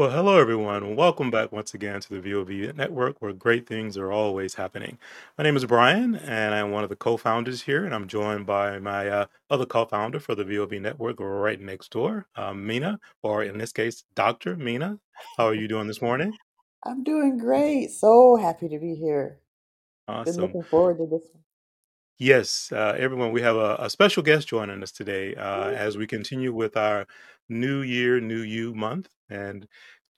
[0.00, 0.96] Well, hello everyone.
[0.96, 4.96] Welcome back once again to the VOV network where great things are always happening.
[5.36, 8.78] My name is Brian and I'm one of the co-founders here and I'm joined by
[8.78, 13.58] my uh, other co-founder for the VOV network right next door, uh, Mina, or in
[13.58, 14.56] this case, Dr.
[14.56, 14.98] Mina.
[15.36, 16.32] How are you doing this morning?
[16.86, 17.90] I'm doing great.
[17.90, 19.40] So happy to be here.
[20.08, 20.32] Awesome.
[20.32, 21.42] Been looking forward to this one.
[22.20, 26.06] Yes, uh, everyone, we have a, a special guest joining us today uh, as we
[26.06, 27.06] continue with our
[27.48, 29.08] New Year, New You month.
[29.30, 29.66] And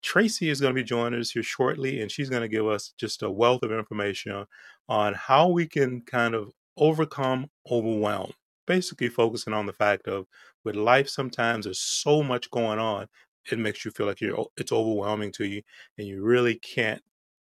[0.03, 2.93] Tracy is going to be joining us here shortly, and she's going to give us
[2.99, 4.47] just a wealth of information
[4.89, 8.33] on how we can kind of overcome overwhelm.
[8.67, 10.27] Basically, focusing on the fact of
[10.65, 13.09] with life, sometimes there's so much going on,
[13.51, 15.63] it makes you feel like you're it's overwhelming to you,
[15.99, 17.03] and you really can't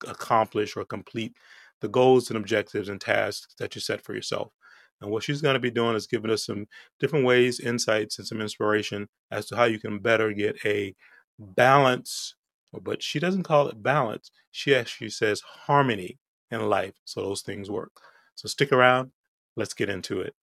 [0.08, 1.34] accomplish or complete
[1.84, 4.54] the goals and objectives and tasks that you set for yourself.
[5.02, 6.66] And what she's going to be doing is giving us some
[6.98, 10.96] different ways, insights, and some inspiration as to how you can better get a
[11.38, 12.36] balance,
[12.82, 14.32] but she doesn't call it balance.
[14.50, 16.20] She actually says harmony
[16.52, 17.92] in life so those things work.
[18.36, 19.12] So stick around.
[19.58, 20.34] Let's get into it.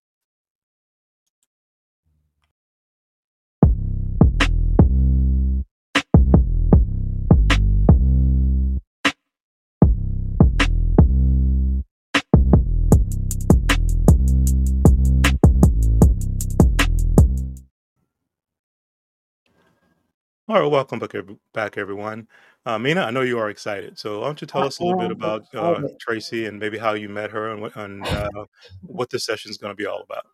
[20.50, 21.14] All right, welcome back,
[21.54, 22.26] back everyone.
[22.66, 23.96] Uh, Mina, I know you are excited.
[23.96, 25.80] So why don't you tell us a little bit about uh.
[26.00, 28.46] Tracy and maybe how you met her and what, and, uh,
[28.82, 30.26] what this session is going to be all about?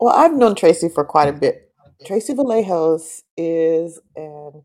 [0.00, 1.70] Well, I've known Tracy for quite a bit.
[2.06, 4.64] Tracy Vallejos is an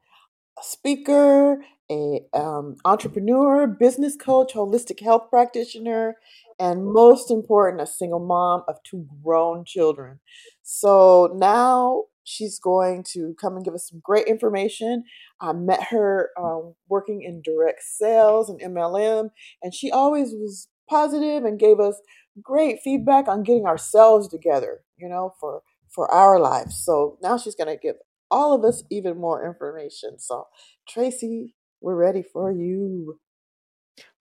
[0.58, 1.62] a speaker,
[1.92, 6.16] a um, entrepreneur, business coach, holistic health practitioner,
[6.60, 10.22] and most important, a single mom of two grown children.
[10.64, 15.04] So now she's going to come and give us some great information.
[15.40, 19.30] I met her um, working in direct sales and MLM,
[19.62, 21.96] and she always was positive and gave us
[22.42, 26.78] great feedback on getting ourselves together, you know, for for our lives.
[26.84, 27.98] So now she's going to give
[28.30, 30.20] all of us even more information.
[30.20, 30.48] So,
[30.88, 33.20] Tracy, we're ready for you.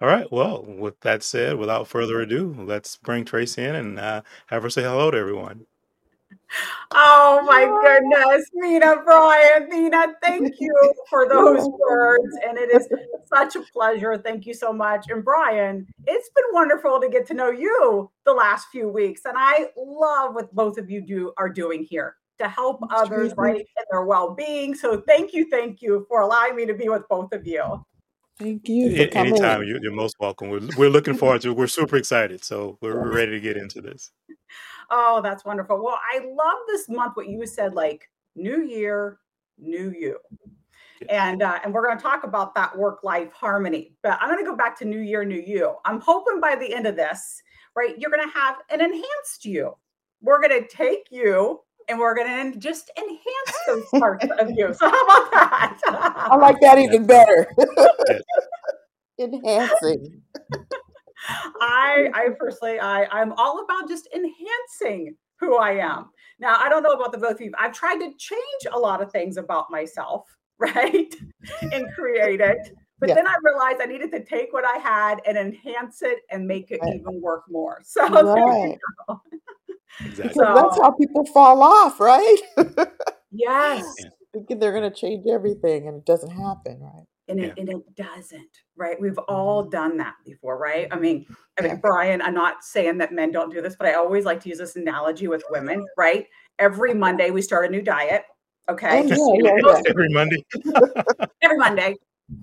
[0.01, 0.31] All right.
[0.33, 4.71] Well, with that said, without further ado, let's bring Tracy in and uh, have her
[4.71, 5.67] say hello to everyone.
[6.93, 12.37] Oh my goodness, Mina, Brian, Mina, thank you for those words.
[12.47, 12.89] And it is
[13.33, 14.19] such a pleasure.
[14.19, 15.07] Thank you so much.
[15.09, 19.23] And Brian, it's been wonderful to get to know you the last few weeks.
[19.25, 23.61] And I love what both of you do are doing here to help others right
[23.61, 24.75] in their well-being.
[24.75, 27.85] So thank you, thank you for allowing me to be with both of you.
[28.41, 29.69] Thank you for A- Anytime coming.
[29.69, 30.49] you- you're most welcome.
[30.49, 31.57] We're, we're looking forward to it.
[31.57, 32.43] We're super excited.
[32.43, 34.11] So we're we're ready to get into this.
[34.91, 35.83] Oh, that's wonderful.
[35.83, 39.19] Well, I love this month what you said, like new year,
[39.59, 40.19] new you.
[41.03, 41.09] Yes.
[41.11, 44.45] and uh, and we're going to talk about that work life harmony but i'm going
[44.45, 47.43] to go back to new year new you i'm hoping by the end of this
[47.75, 49.75] right you're going to have an enhanced you
[50.21, 51.59] we're going to take you
[51.91, 53.21] and we're going to just enhance
[53.67, 55.79] those parts of you so how about that?
[56.31, 57.47] I like that even better.
[59.19, 60.23] Enhancing.
[61.61, 66.11] I I personally I I'm all about just enhancing who I am.
[66.39, 67.53] Now I don't know about the both of you.
[67.59, 70.25] I've tried to change a lot of things about myself,
[70.59, 71.15] right?
[71.73, 72.59] and create it.
[73.01, 73.15] But Yeah.
[73.17, 76.71] then I realized I needed to take what I had and enhance it and make
[76.71, 76.95] it Right.
[76.95, 77.81] even work more.
[77.85, 78.79] So there you Right.
[79.99, 80.07] Go.
[80.07, 80.29] Exactly.
[80.29, 82.37] Because that's how people fall off, right?
[83.33, 83.85] yes.
[84.33, 87.07] Thinking they're going to change everything and it doesn't happen, right?
[87.29, 87.47] And Yeah.
[87.47, 89.01] it, and it doesn't, right?
[89.01, 89.35] We've mm-hmm.
[89.35, 90.89] all done that before, right?
[90.91, 91.27] I mean,
[91.59, 91.73] I Yeah.
[91.73, 94.49] mean, Brian, I'm not saying that men don't do this, but I always like to
[94.49, 96.27] use this analogy with women, right?
[96.59, 96.99] Every uh-huh.
[96.99, 98.25] Monday we start a new diet.
[98.69, 99.05] Oh, Okay.
[99.07, 99.91] yeah, yeah, most, yeah.
[99.91, 100.45] Every Monday.
[101.43, 101.97] every Monday,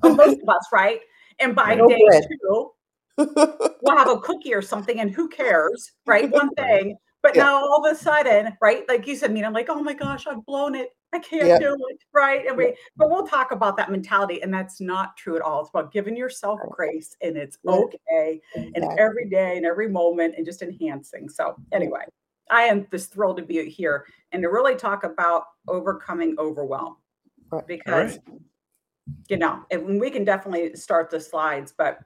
[0.03, 0.99] most of us, right?
[1.39, 2.23] And by No day bread.
[2.41, 2.71] two,
[3.17, 6.29] we'll have a cookie or something, and who cares, right?
[6.29, 6.97] One thing.
[7.23, 7.43] But Yeah.
[7.43, 8.87] now all of a sudden, right?
[8.87, 10.95] Like you said, I mean, I'm like, oh my gosh, I've blown it.
[11.13, 11.59] I can't Yeah.
[11.59, 12.45] do it, right?
[12.45, 15.61] And we, but we'll talk about that mentality, and that's not true at all.
[15.61, 20.45] It's about giving yourself grace, and it's okay, and every day and every moment, and
[20.45, 21.29] just enhancing.
[21.29, 22.03] So anyway,
[22.51, 26.97] I am just thrilled to be here and to really talk about overcoming overwhelm.
[27.65, 28.39] Because right.
[29.29, 31.99] you know, and we can definitely start the slides, but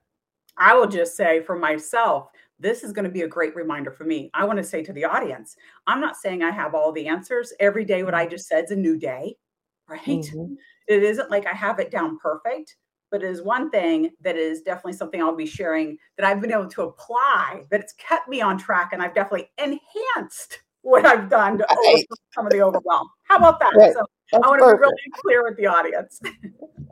[0.58, 2.30] I will just say for myself,
[2.62, 4.30] this is going to be a great reminder for me.
[4.34, 5.56] I want to say to the audience,
[5.88, 7.52] I'm not saying I have all the answers.
[7.60, 9.36] Every day, what I just said is a new day,
[9.90, 10.00] right?
[10.08, 10.56] Mhm.
[10.88, 12.76] It isn't like I have it down perfect,
[13.10, 16.52] but it is one thing that is definitely something I'll be sharing that I've been
[16.52, 21.30] able to apply, that it's kept me on track, and I've definitely enhanced what I've
[21.30, 21.78] done to Right.
[21.80, 23.10] overcome some of the overwhelm.
[23.24, 23.76] How about that?
[23.76, 23.94] Right.
[23.94, 26.20] So That's I want to be really clear with the audience.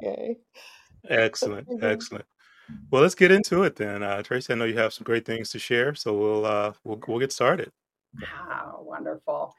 [0.01, 0.37] Okay.
[1.09, 1.67] Excellent.
[1.81, 2.23] Excellent.
[2.91, 4.03] Well, let's get into it then.
[4.03, 6.99] Uh, Tracy, I know you have some great things to share, so we'll uh, we'll
[7.07, 7.71] we'll get started.
[8.21, 9.53] Wow, wonderful.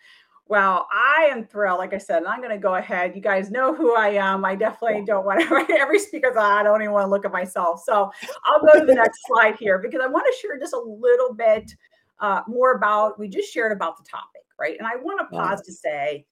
[0.51, 1.79] Well, I am thrilled.
[1.79, 3.15] Like I said, and I'm going to go ahead.
[3.15, 4.45] You guys know who I am.
[4.45, 5.79] I definitely don't want to.
[5.79, 7.83] Every speaker's I don't even want to look at myself.
[7.85, 8.11] So
[8.45, 11.35] I'll go to the next slide here because I want to share just a little
[11.35, 11.73] bit
[12.19, 13.17] uh, more about.
[13.17, 14.77] We just shared about the topic, right?
[14.77, 16.27] And I want to pause to say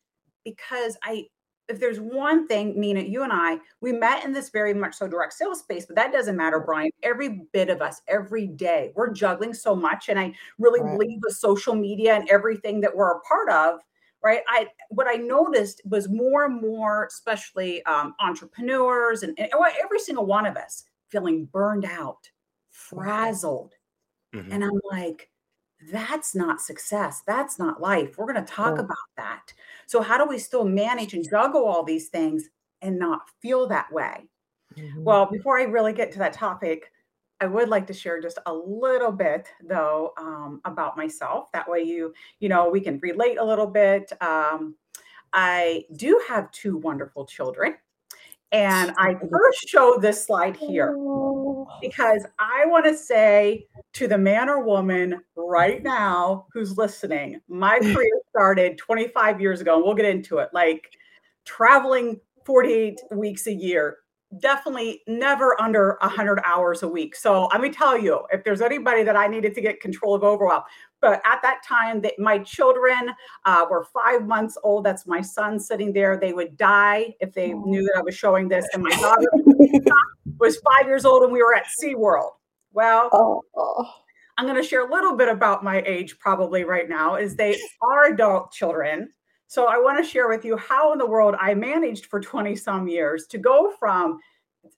[0.44, 1.26] because I
[1.68, 5.06] if there's one thing, Mina, you and I, we met in this very much so
[5.06, 6.90] direct sales space, but that doesn't matter, Brian.
[7.02, 10.08] Every bit of us, every day, we're juggling so much.
[10.08, 10.98] And I really right.
[10.98, 13.80] believe with social media and everything that we're a part of,
[14.22, 14.40] right?
[14.48, 19.50] I what I noticed was more and more, especially um, entrepreneurs and, and
[19.82, 22.30] every single one of us feeling burned out,
[22.70, 23.74] frazzled.
[24.34, 24.52] Mm-hmm.
[24.52, 25.30] And I'm like,
[25.92, 27.22] that's not success.
[27.26, 28.19] That's not life.
[28.19, 29.52] We're going to talk about that.
[29.86, 32.48] So, how do we still manage and juggle all these things
[32.82, 34.28] and not feel that way?
[34.76, 35.04] Mm-hmm.
[35.04, 36.90] Well, before I really get to that topic,
[37.40, 41.50] I would like to share just a little bit, though, um, about myself.
[41.52, 44.12] That way, you you know we can relate a little bit.
[44.20, 44.75] Um,
[45.32, 47.76] I do have two wonderful children.
[48.50, 51.66] And I first show this slide here oh.
[51.82, 57.78] because I want to say to the man or woman right now who's listening, my
[57.82, 60.90] career started 25 years ago, and we'll get into it like
[61.44, 63.98] traveling 48 weeks a year,
[64.40, 67.16] definitely never under 100 hours a week.
[67.16, 70.22] So let me tell you, if there's anybody that I needed to get control of
[70.22, 70.62] overwhelm,
[71.00, 73.10] but at that time, that my children
[73.44, 74.84] uh, were five months old.
[74.84, 76.19] That's my son sitting there.
[76.19, 78.66] They would die if they knew that I was showing this.
[78.72, 79.30] And my daughter
[80.38, 82.30] was five years old, and we were at SeaWorld.
[82.72, 83.84] Well, oh.
[84.36, 87.16] I'm going to share a little bit about my age probably right now.
[87.16, 89.10] Is they are adult children.
[89.48, 92.54] So I want to share with you how in the world I managed for 20
[92.54, 94.20] some years to go from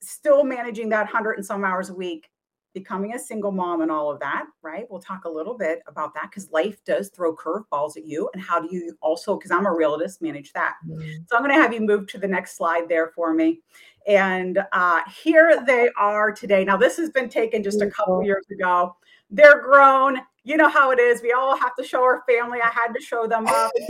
[0.00, 2.31] still managing that 100 and some hours a week
[2.72, 4.87] becoming a single mom and all of that, right?
[4.88, 8.31] We'll talk a little bit about that because life does throw curveballs at you.
[8.32, 10.75] And how do you also, because I'm a realist, manage that?
[10.88, 11.23] Mm-hmm.
[11.26, 13.61] So I'm going to have you move to the next slide there for me.
[14.06, 16.64] And uh, here they are today.
[16.64, 18.96] Now, this has been taken just a couple years ago.
[19.31, 20.19] They're grown.
[20.44, 21.22] You know how it is.
[21.22, 22.58] We all have to show our family.
[22.62, 23.70] I had to show them up.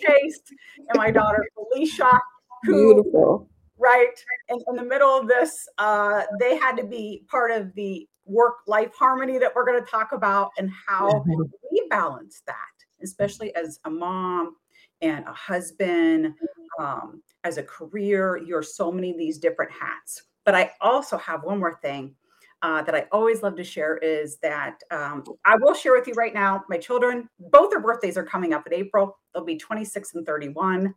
[0.00, 0.40] Chase
[0.76, 2.20] and my daughter Felicia,
[2.64, 3.48] who Beautiful
[3.78, 4.18] right?
[4.48, 8.56] And in the middle of this, uh, they had to be part of the work
[8.66, 11.42] life harmony that we're going to talk about and how mm-hmm.
[11.70, 12.54] we balance that,
[13.02, 14.56] especially as a mom
[15.00, 16.34] and a husband,
[16.78, 18.38] um, as a career.
[18.38, 20.22] You're so many of these different hats.
[20.44, 22.14] But I also have one more thing.
[22.62, 26.14] Uh, that I always love to share is that um, I will share with you
[26.14, 26.64] right now.
[26.70, 29.18] My children, both their birthdays are coming up in April.
[29.34, 30.94] They'll be 26 and 31.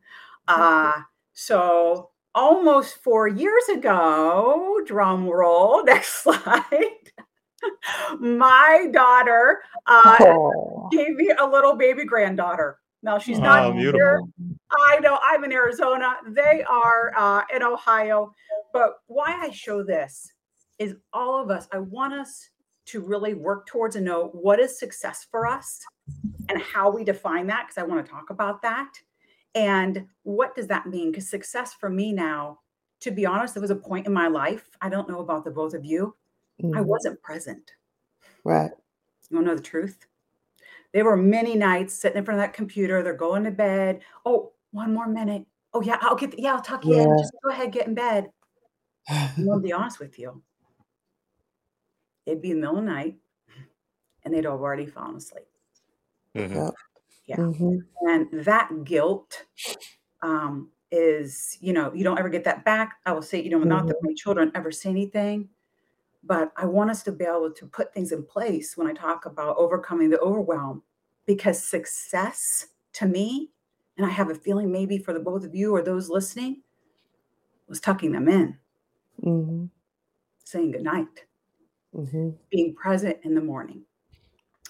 [0.47, 0.93] Uh,
[1.33, 7.11] so almost four years ago, drum roll, next slide.
[8.19, 10.87] My daughter uh, oh.
[10.91, 12.79] gave me a little baby granddaughter.
[13.01, 14.21] Now she's not oh, here.
[14.71, 16.15] I know I'm in Arizona.
[16.27, 18.33] They are uh, in Ohio.
[18.73, 20.31] But why I show this
[20.79, 22.49] is all of us, I want us
[22.87, 25.79] to really work towards and know what is success for us
[26.47, 28.91] and how we define that, because I want to talk about that.
[29.53, 31.11] And what does that mean?
[31.11, 32.59] Because success for me now,
[33.01, 35.51] to be honest, there was a point in my life, I don't know about the
[35.51, 36.15] both of you,
[36.61, 36.77] mm-hmm.
[36.77, 37.71] I wasn't present.
[38.43, 38.71] Right.
[39.29, 40.07] You want to know the truth?
[40.93, 44.01] There were many nights sitting in front of that computer, they're going to bed.
[44.25, 45.45] Oh, one more minute.
[45.73, 47.03] Oh, yeah, I'll get, the, yeah, I'll tuck you yeah.
[47.03, 47.17] in.
[47.19, 48.29] Just go ahead, get in bed.
[49.09, 50.41] I'll be honest with you.
[52.29, 53.15] It'd be the middle of the night
[54.23, 55.45] and they'd already fallen asleep.
[56.35, 56.69] Mm-hmm.
[57.25, 57.37] Yeah.
[57.37, 57.77] Mm-hmm.
[58.07, 59.45] And that guilt
[60.21, 62.97] um, is, you know, you don't ever get that back.
[63.05, 63.69] I will say, you know, mm-hmm.
[63.69, 64.07] not that mm-hmm.
[64.07, 65.49] my children ever say anything,
[66.23, 69.25] but I want us to be able to put things in place when I talk
[69.25, 70.83] about overcoming the overwhelm
[71.25, 73.51] because success to me,
[73.97, 76.61] and I have a feeling maybe for the both of you or those listening,
[77.67, 78.57] was tucking them in,
[79.23, 79.65] mm-hmm.
[80.43, 81.25] saying goodnight,
[81.95, 82.29] mm-hmm.
[82.51, 83.81] being present in the morning.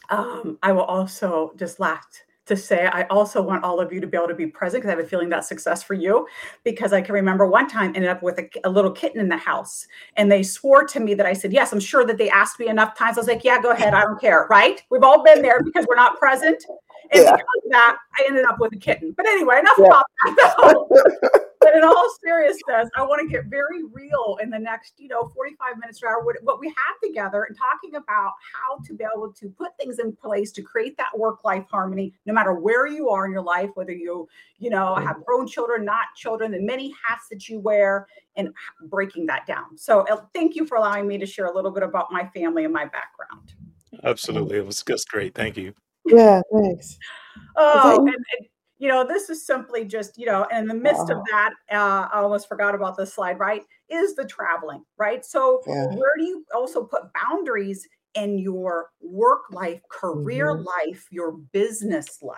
[0.09, 4.07] Um, I will also just last to say I also want all of you to
[4.07, 6.27] be able to be present because I have a feeling that's success for you.
[6.63, 9.37] Because I can remember one time ended up with a, a, little kitten in the
[9.37, 11.71] house, and they swore to me that I said yes.
[11.71, 13.17] I'm sure that they asked me enough times.
[13.17, 14.47] I was like, yeah, go ahead, I don't care.
[14.49, 14.81] Right?
[14.89, 16.63] We've all been there because we're not present,
[17.11, 17.31] and yeah.
[17.31, 19.13] because of that, I ended up with a kitten.
[19.15, 19.85] But anyway, enough yeah.
[19.85, 21.41] about that.
[21.59, 25.29] but in all seriousness, I want to get very real in the next, you know,
[25.35, 29.03] 45 minutes or hour, what, what we have together and talking about how to be
[29.03, 33.09] able to put things in place to create that work-life harmony, no matter where you
[33.09, 36.93] are in your life, whether you, you know, have grown children, not children, the many
[37.05, 38.53] hats that you wear and
[38.87, 39.77] breaking that down.
[39.77, 42.63] So uh, thank you for allowing me to share a little bit about my family
[42.63, 43.53] and my background.
[44.03, 44.57] Absolutely.
[44.57, 45.35] It was just great.
[45.35, 45.73] Thank you.
[46.05, 46.97] Yeah, thanks.
[47.55, 48.48] Oh, and, and,
[48.79, 52.07] you know, this is simply just, you know, and in the midst of that, uh,
[52.13, 53.63] I almost forgot about this slide, right?
[53.89, 55.25] Is the traveling, right?
[55.25, 55.85] So, Yeah.
[55.87, 60.65] where do you also put boundaries in your work life, career Mhm.
[60.87, 62.37] life, your business life?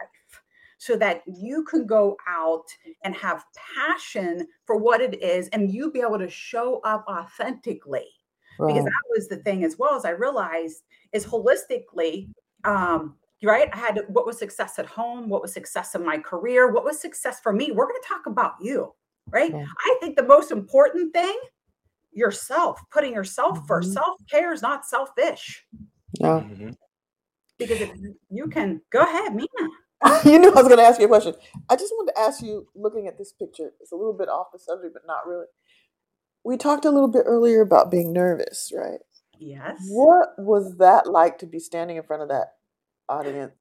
[0.79, 2.65] So that you can go out
[3.03, 3.45] and have
[3.75, 8.07] passion for what it is and you be able to show up authentically
[8.65, 10.83] because that was the thing as well as I realized
[11.13, 12.29] is holistically,
[12.63, 13.69] um, right?
[13.73, 16.99] I had what was success at home, what was success in my career, what was
[16.99, 17.71] success for me.
[17.71, 18.93] We're going to talk about you,
[19.29, 19.51] right?
[19.51, 19.65] Yeah.
[19.85, 21.37] I think the most important thing,
[22.11, 23.89] yourself, putting yourself first.
[23.89, 23.93] Mhm.
[23.93, 25.65] Self care is not selfish
[26.19, 26.41] Yeah.
[26.41, 26.75] Mhm.
[27.57, 27.91] because if
[28.29, 29.69] you can go ahead, Mina.
[30.25, 31.35] you knew I was going to ask you a question.
[31.69, 34.47] I just wanted to ask you, looking at this picture, it's a little bit off
[34.51, 35.45] the subject, but not really.
[36.43, 38.99] We talked a little bit earlier about being nervous, right?
[39.37, 39.77] Yes.
[39.89, 42.55] What was that like to be standing in front of that
[43.09, 43.53] audience?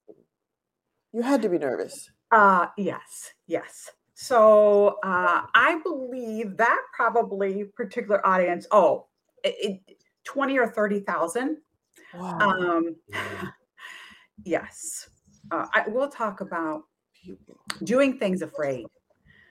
[1.12, 2.11] You had to be nervous.
[2.30, 3.90] Uh, yes, yes.
[4.14, 9.06] So uh, I believe that probably particular audience, oh,
[9.42, 11.56] it, it, 20 or 30,000.
[12.14, 12.38] Wow.
[12.38, 12.97] Um,
[14.44, 15.09] yes.
[15.50, 16.82] Uh, I will talk about
[17.82, 18.87] doing things afraid.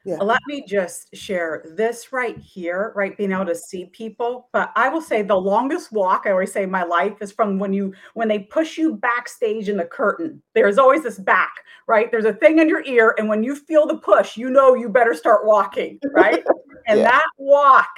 [0.06, 0.18] Yeah.
[0.22, 3.16] Let me just share this right here, right?
[3.18, 4.48] Being able to see people.
[4.54, 7.60] But I will say the longest walk, I always say in my life, is from
[7.60, 10.42] when you when they push you backstage in the curtain.
[10.56, 11.52] There's always this back,
[11.88, 12.10] right?
[12.12, 14.90] There's a thing in your ear, and when you feel the push, you know you
[14.90, 16.44] better start walking, right?
[16.88, 17.12] and Yeah.
[17.12, 17.90] that walk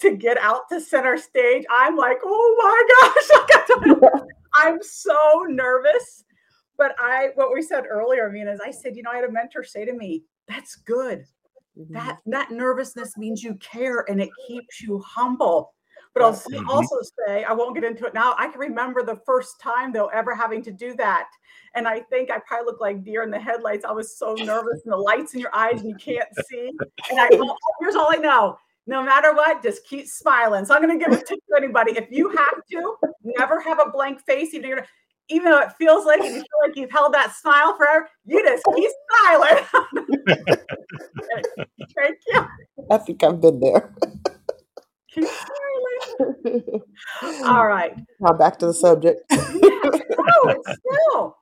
[0.00, 3.12] to get out to center stage, I'm like, oh my
[3.90, 4.10] gosh,
[4.54, 6.24] I'm so nervous.
[6.76, 9.24] But I, what we said earlier, I mean, is I said, you know, I had
[9.24, 11.24] a mentor say to me, that's good.
[11.78, 11.92] Mhm.
[11.94, 15.74] That that nervousness means you care and it keeps you humble.
[16.14, 16.68] But I'll Mhm.
[16.68, 18.34] also say, I won't get into it now.
[18.38, 21.28] I can remember the first time though ever having to do that.
[21.74, 23.84] And I think I probably looked like deer in the headlights.
[23.84, 26.72] I was so nervous and the lights in your eyes and you can't see.
[27.10, 27.28] And I
[27.80, 28.58] here's all I know.
[28.86, 30.64] No matter what, just keep smiling.
[30.64, 31.92] So I'm gonna give a tip to anybody.
[31.92, 34.86] If you have to, never have a blank face, even you're
[35.28, 38.42] even though it feels like and you feel like you've held that smile forever, you
[38.44, 38.90] just keep
[39.22, 39.64] smiling.
[41.96, 42.46] Thank you.
[42.90, 43.94] I think I've been there.
[45.10, 46.82] Keep smiling.
[47.44, 47.94] All right.
[48.20, 49.20] now back to the subject.
[49.90, 51.36] No, it's still.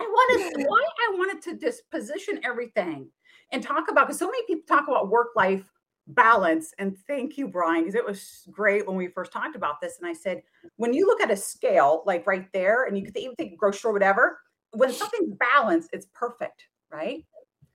[0.00, 3.10] I wanted why I wanted to just position everything
[3.52, 5.64] and talk about because so many people talk about work life
[6.08, 6.72] balance.
[6.78, 9.98] And thank you, Brian, because it was great when we first talked about this.
[9.98, 10.42] And I said,
[10.76, 13.78] when you look at a scale like right there, and you could even think grocery
[13.78, 14.38] store, whatever,
[14.72, 17.24] when something's balanced, it's perfect, right?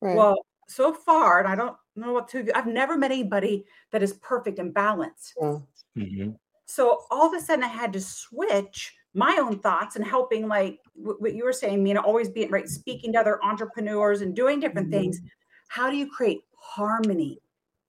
[0.02, 0.16] Right.
[0.16, 2.50] Well, so far, and I don't know what to.
[2.56, 5.34] I've never met anybody that is perfect and balanced.
[5.40, 5.60] Yeah.
[5.98, 6.38] Mhm.
[6.66, 10.80] So all of a sudden, I had to switch my own thoughts and helping, like
[10.94, 14.62] wh- what you were saying, Mina, always being right, speaking to other entrepreneurs and doing
[14.62, 15.20] different things.
[15.68, 17.42] How do you create harmony?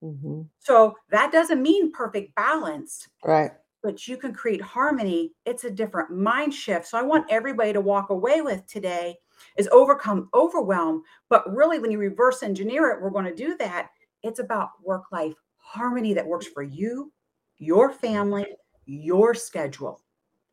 [0.03, 0.51] Mhm.
[0.61, 3.53] So that doesn't mean perfect balance, Right.
[3.83, 5.35] but you can create harmony.
[5.47, 6.87] It's a different mind shift.
[6.89, 9.19] So I want everybody to walk away with today
[9.57, 11.03] is overcome overwhelm.
[11.29, 13.91] But really, when you reverse engineer it, we're going to do that.
[14.23, 17.13] It's about work life harmony that works for you,
[17.59, 18.47] your family,
[18.87, 20.03] your schedule.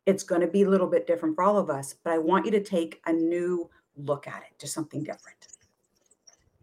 [0.06, 2.46] It's going to be a little bit different for all of us, but I want
[2.46, 5.48] you to take a new look at it, just something different.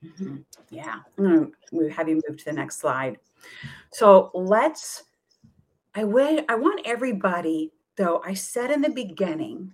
[0.04, 0.44] Mhm.
[0.70, 3.18] Yeah, to have you move to the next slide.
[3.92, 5.04] So let's.
[5.96, 6.46] I would.
[6.50, 8.22] I want everybody, though.
[8.25, 9.74] I said in the beginning.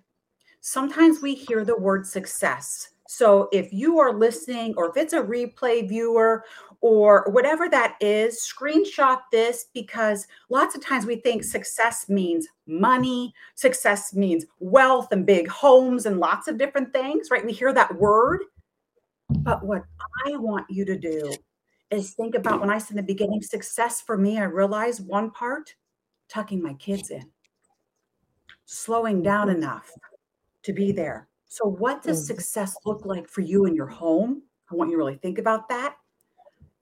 [0.62, 2.90] Sometimes we hear the word success.
[3.08, 6.46] So if you are listening, or if it's a replay viewer,
[6.82, 13.34] or whatever that is, screenshot this because lots of times we think success means money,
[13.56, 17.46] success means wealth and big homes and lots of different things, right?
[17.46, 18.42] We hear that word.
[19.30, 19.84] But what
[20.26, 21.44] I want you to do
[21.90, 25.32] is think about when I said in the beginning, success for me, I realized one
[25.32, 25.76] part
[26.30, 27.32] tucking my kids in,
[28.66, 29.92] slowing down enough
[30.64, 31.30] to be there.
[31.46, 32.28] So, what does Mhm.
[32.28, 34.44] success look like for you in your home?
[34.72, 35.98] I want you to really think about that.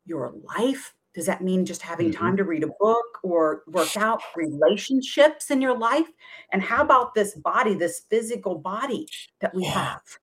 [0.05, 0.95] Your life.
[1.13, 2.15] Does that mean just having Mhm.
[2.15, 4.21] time to read a book or work out?
[4.35, 6.07] Relationships in your life?
[6.53, 9.07] And how about this body, this physical body
[9.41, 9.71] that we Yeah.
[9.71, 10.20] have?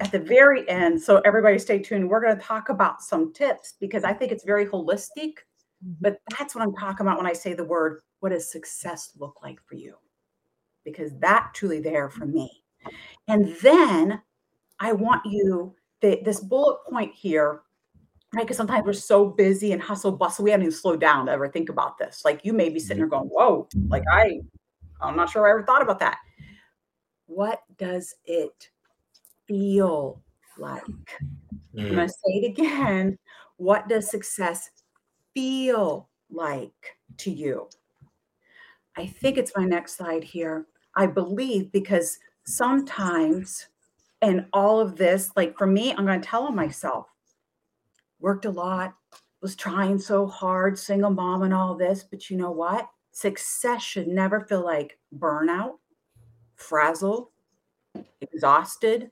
[0.00, 2.08] At the very end, so everybody stay tuned.
[2.08, 5.34] We're going to talk about some tips because I think it's very holistic.
[5.84, 5.96] Mhm.
[6.00, 9.42] But that's what I'm talking about when I say the word, what does success look
[9.42, 9.94] like for you?
[10.84, 12.64] Because that truly there for me.
[13.28, 14.20] And then
[14.80, 17.62] I want you, the, this bullet point here,
[18.34, 18.42] right?
[18.42, 21.48] Because sometimes we're so busy and hustle bustle, we haven't even slowed down to ever
[21.48, 22.24] think about this.
[22.24, 24.40] Like you may be sitting there going, whoa, like I,
[25.00, 26.18] I'm not sure I ever thought about that.
[27.26, 28.70] What does it
[29.48, 30.22] feel
[30.58, 30.84] like?
[31.76, 31.94] I'm Mm.
[31.94, 33.18] going to say it again.
[33.56, 34.70] What does success
[35.34, 37.68] feel like to you?
[38.96, 40.66] I think it's my next slide here.
[40.96, 43.68] I believe because sometimes
[44.22, 47.06] and all of this, like for me, I'm going to tell myself,
[48.18, 48.96] worked a lot,
[49.40, 52.02] was trying so hard, single mom and all this.
[52.02, 52.88] But you know what?
[53.12, 55.78] Success should never feel like burnout,
[56.56, 57.28] frazzled,
[58.20, 59.10] exhausted,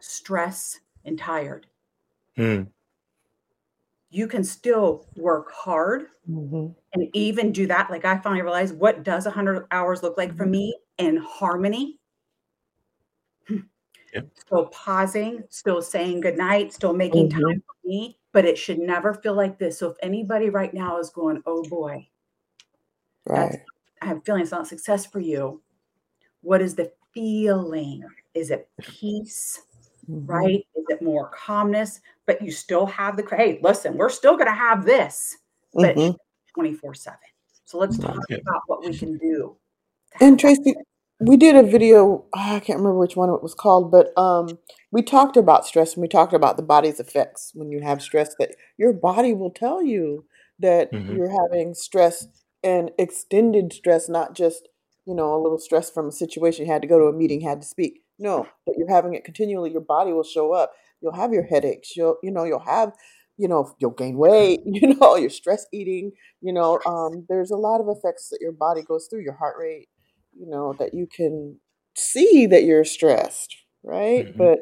[0.00, 1.66] stress, and tired.
[2.36, 2.68] Mm.
[4.10, 6.74] You can still work hard Mhm.
[6.92, 7.90] and even do that.
[7.90, 11.98] Like I finally realized what does 100 hours look like for me in harmony.
[14.14, 14.22] Yeah.
[14.34, 17.32] Still pausing, still saying goodnight, still making Mhm.
[17.32, 19.78] time for me, but it should never feel like this.
[19.78, 22.08] So if anybody right now is going, oh boy,
[23.26, 23.64] that's Right.
[24.02, 25.62] I have a feeling it's not success for you.
[26.42, 28.04] What is the feeling?
[28.34, 29.62] Is it peace?
[30.08, 30.26] Mhm.
[30.28, 30.66] right?
[30.76, 32.00] Is it more calmness?
[32.26, 35.36] But you still have the hey, listen, we're still going to have this,
[35.74, 36.16] but Mhm.
[36.54, 37.18] 24 7.
[37.64, 38.38] So let's talk Yeah.
[38.38, 39.56] about what we can do.
[40.20, 40.74] And Tracy,
[41.20, 42.24] we did a video.
[42.34, 44.58] ah, I can't remember which one it was called, but um,
[44.92, 48.34] we talked about stress and we talked about the body's effects when you have stress.
[48.38, 50.24] That your body will tell you
[50.60, 51.16] that Mhm.
[51.16, 52.28] you're having stress
[52.62, 54.68] and extended stress, not just
[55.06, 57.40] you know a little stress from a situation you had to go to a meeting,
[57.40, 58.02] had to speak.
[58.18, 59.70] No, but you're having it continually.
[59.72, 60.72] Your body will show up.
[61.00, 61.96] You'll have your headaches.
[61.96, 62.92] You'll you know you'll have
[63.36, 64.60] you know you'll gain weight.
[64.66, 66.12] You know your stress eating.
[66.40, 69.20] You know um, there's a lot of effects that your body goes through.
[69.22, 69.88] Your heart rate
[70.38, 71.58] you know, that you can
[71.96, 74.26] see that you're stressed, right?
[74.26, 74.36] Mhm.
[74.36, 74.58] But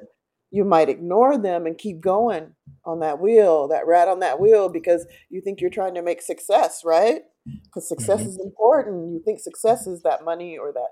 [0.53, 4.69] you might ignore them and keep going on that wheel, that rat on that wheel,
[4.69, 7.23] because you think you're trying to make success, right?
[7.65, 8.27] Because success Mhm.
[8.29, 9.13] is important.
[9.13, 10.91] You think success is that money or that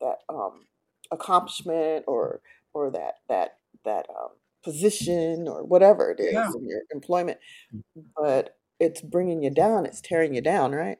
[0.00, 0.66] that um,
[1.10, 2.40] accomplishment or
[2.74, 4.30] or that that that um,
[4.64, 6.50] position or whatever it is Yeah.
[6.54, 7.38] in your employment,
[8.16, 9.86] but it's bringing you down.
[9.86, 10.98] It's tearing you down, right?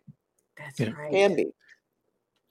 [0.57, 0.91] That's Yeah.
[0.93, 1.13] right.
[1.13, 1.47] Can be.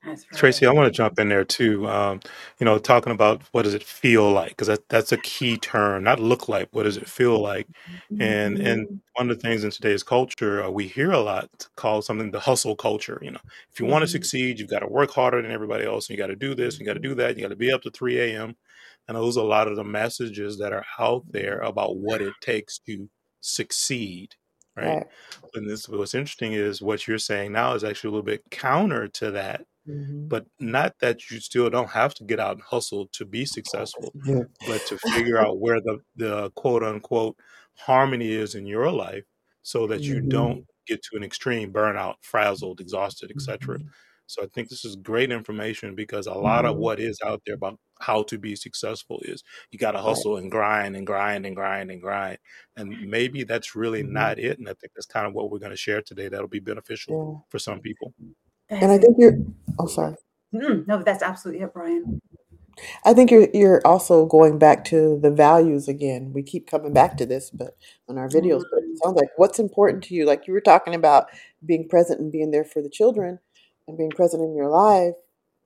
[0.05, 0.41] That's right.
[0.41, 1.87] Tracy, I want to jump in there too.
[1.87, 2.19] Um,
[2.59, 4.49] you know, talking about what does it feel like?
[4.49, 6.03] Because that, that's a key term.
[6.03, 6.69] Not look like.
[6.71, 7.67] What does it feel like?
[8.19, 9.01] And and Mhm.
[9.15, 12.39] one of the things in today's culture uh, we hear a lot called something the
[12.39, 13.19] hustle culture.
[13.21, 13.39] You know,
[13.71, 14.09] if you want to Mhm.
[14.09, 16.09] succeed, you've got to work harder than everybody else.
[16.09, 16.79] And you got to do this.
[16.79, 17.35] You got to do that.
[17.37, 18.55] You got to be up to three a.m.
[19.07, 22.33] And those are a lot of the messages that are out there about what it
[22.41, 23.09] takes to
[23.41, 24.35] succeed.
[24.75, 24.97] Right.
[24.97, 25.07] Right.
[25.53, 29.07] And this what's interesting is what you're saying now is actually a little bit counter
[29.09, 30.29] to that Mhm.
[30.29, 34.15] but not that you still don't have to get out and hustle to be successful,
[34.25, 34.43] Yeah.
[34.67, 37.37] but to figure out where the, the quote unquote
[37.77, 39.25] harmony is in your life
[39.61, 40.29] so that you Mhm.
[40.29, 43.79] don't get to an extreme burnout, frazzled, exhausted, etc.
[43.79, 43.89] Mhm.
[44.27, 46.79] So I think this is great information because a lot of Mhm.
[46.79, 50.49] what is out there about how to be successful is you got to hustle and
[50.51, 52.39] grind and grind and grind and grind.
[52.75, 54.09] And maybe that's really Mhm.
[54.09, 54.57] not it.
[54.59, 56.27] And I think that's kind of what we're going to share today.
[56.27, 57.39] That'll be beneficial Yeah.
[57.49, 58.13] for some people.
[58.69, 59.37] And I think you're
[59.79, 60.15] oh sorry.
[60.53, 62.21] Mm, no, that's absolutely it, Brian.
[63.05, 66.33] I think you're you're also going back to the values again.
[66.33, 67.77] We keep coming back to this, but
[68.09, 70.25] on our videos, but it Mm, sounds like what's important to you.
[70.25, 71.27] Like you were talking about
[71.65, 73.39] being present and being there for the children
[73.87, 75.15] and being present in your life,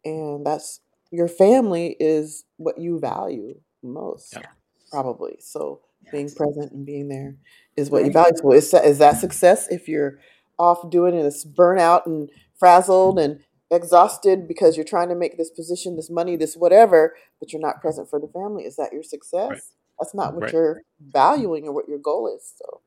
[0.05, 0.81] and that's
[1.11, 4.45] your family is what you value most, Yeah.
[4.91, 5.37] probably.
[5.39, 5.81] So
[6.11, 7.35] being present and being there
[7.75, 8.33] is what you value.
[8.35, 10.19] So is that, is that success if you're
[10.59, 12.29] off doing it, it's burnout and
[12.59, 13.39] frazzled and
[13.71, 17.81] exhausted because you're trying to make this position, this money, this whatever, but you're not
[17.81, 18.63] present for the family?
[18.65, 19.09] Is that your Right.
[19.09, 19.73] success?
[19.99, 20.53] That's not what Right.
[20.53, 22.53] you're valuing or what your goal is.
[22.57, 22.81] So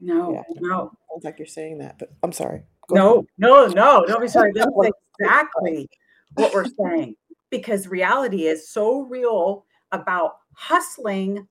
[0.00, 2.64] No, yeah, no, sounds like you're saying that, but I'm sorry.
[2.88, 3.24] Go ahead.
[3.38, 4.06] no, no, no.
[4.06, 4.52] Don't be sorry.
[4.52, 4.70] That's
[5.20, 5.88] exactly
[6.34, 7.16] what we're saying.
[7.50, 11.46] Because reality is so real about hustling,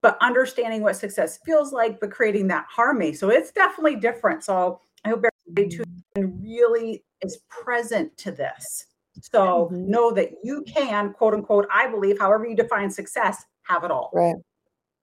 [0.00, 3.12] but understanding what success feels like, but creating that harmony.
[3.12, 4.44] So it's definitely different.
[4.44, 8.86] So I hope everybody tuned in really is present to this.
[9.20, 9.86] So Mhm.
[9.88, 14.10] know that you can, quote unquote, I believe, however you define success, have it all.
[14.12, 14.36] Right.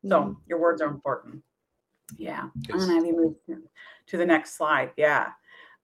[0.05, 0.37] So Mhm.
[0.45, 1.43] your words are important.
[2.17, 2.43] Yeah.
[2.43, 2.79] I'm Yes.
[2.79, 3.69] gonna have you move to-
[4.07, 4.93] to the next slide.
[4.95, 5.33] Yeah.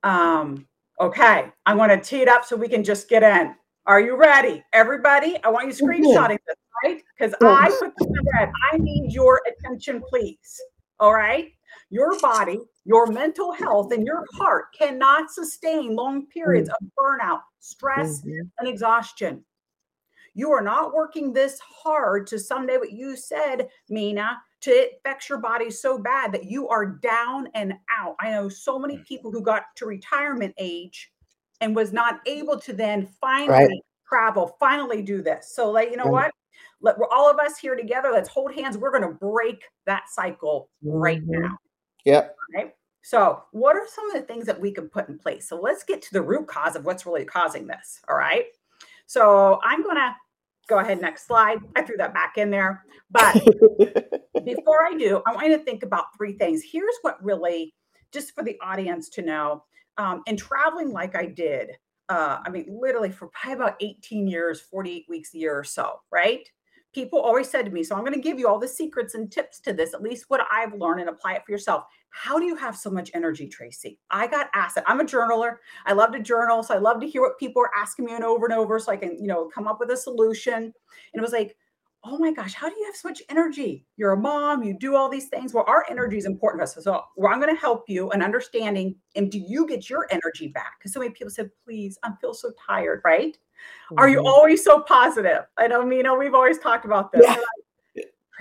[0.03, 0.67] Um,
[0.99, 1.51] okay.
[1.65, 3.55] I'm gonna tee it up so we can just get in.
[3.87, 4.63] Are you ready?
[4.73, 7.03] Everybody, I want you screenshotting this, right?
[7.17, 8.51] Because I put this in red.
[8.71, 10.61] I need your attention, please.
[11.01, 11.51] All right.
[11.89, 18.21] Your body, your mental health, and your heart cannot sustain long periods of burnout, stress,
[18.21, 18.51] Mhm.
[18.59, 19.43] and exhaustion.
[20.33, 25.27] You are not working this hard to someday what you said, Mina, to it affects
[25.27, 28.15] your body so bad that you are down and out.
[28.19, 31.11] I know so many people who got to retirement age
[31.61, 35.53] and was not able to then finally travel, finally do this.
[35.55, 36.25] So, like, you know Right.
[36.25, 36.31] what?
[36.81, 38.09] Let we're all of us here together.
[38.11, 38.77] Let's hold hands.
[38.77, 41.41] We're going to break that cycle right Mhm.
[41.41, 41.57] now.
[42.05, 42.35] Yep.
[42.55, 42.75] Right.
[43.03, 45.47] So, what are some of the things that we can put in place?
[45.47, 48.01] So, let's get to the root cause of what's really causing this.
[48.09, 48.45] All right.
[49.05, 50.15] So, I'm going to
[50.67, 51.01] go ahead.
[51.01, 51.59] Next slide.
[51.75, 52.85] I threw that back in there.
[53.09, 53.33] But
[54.45, 56.63] before I do, I want you to think about three things.
[56.63, 57.73] Here's what really,
[58.11, 59.63] just for the audience to know,
[59.97, 61.71] um, in traveling like I did,
[62.09, 66.01] uh, I mean, literally for probably about 18 years, 48 weeks a year or so,
[66.11, 66.47] right?
[66.93, 69.31] People always said to me, so I'm going to give you all the secrets and
[69.31, 71.85] tips to this, at least what I've learned, and apply it for yourself.
[72.09, 73.97] How do you have so much energy, Tracy?
[74.09, 74.83] I got asked it.
[74.85, 75.57] I'm a journaler.
[75.85, 76.63] I love to journal.
[76.63, 78.91] So I love to hear what people are asking me and over and over so
[78.91, 80.55] I can, you know, come up with a solution.
[80.63, 80.73] And
[81.13, 81.55] it was like,
[82.03, 83.85] oh my gosh, how do you have so much energy?
[83.95, 85.53] You're a mom, you do all these things.
[85.53, 86.83] Well, our energy is important to us.
[86.83, 90.47] So, well, I'm going to help you in understanding and do you get your energy
[90.47, 90.79] back?
[90.79, 93.37] Because so many people said, please, I feel so tired, right?
[93.97, 94.25] Are you Mhm.
[94.25, 95.45] always so positive?
[95.57, 97.27] I know, Mina, we've always talked about this.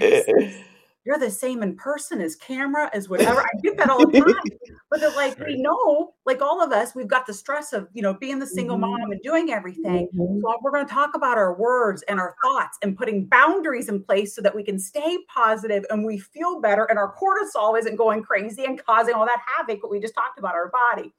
[0.01, 0.63] Yeah.
[1.05, 3.41] They're like, "Tracy, You're the same in person as camera, as whatever.
[3.43, 4.59] I get that all the time.
[4.91, 8.03] But they're like, we know, like all of us, we've got the stress of, you
[8.03, 8.81] know, being the single Mhm.
[8.81, 10.09] mom and doing everything.
[10.15, 10.41] Mhm.
[10.41, 14.03] So we're going to talk about our words and our thoughts and putting boundaries in
[14.03, 17.97] place so that we can stay positive and we feel better and our cortisol isn't
[17.97, 21.15] going crazy and causing all that havoc what we just talked about our body.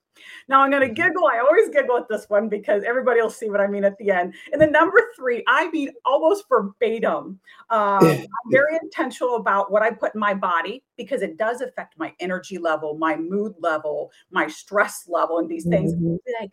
[0.48, 0.96] Now I'm going to Mhm.
[0.96, 1.26] giggle.
[1.28, 4.12] I always giggle at this one because everybody will see what I mean at the
[4.12, 4.34] end.
[4.52, 7.40] And then number three, I mean almost verbatim.
[7.70, 11.98] Um, I'm very intentional about what I put in my body because it does affect
[11.98, 15.94] my energy level, my mood level, my stress level, and these things.
[15.94, 16.20] Mhm.
[16.40, 16.52] Like,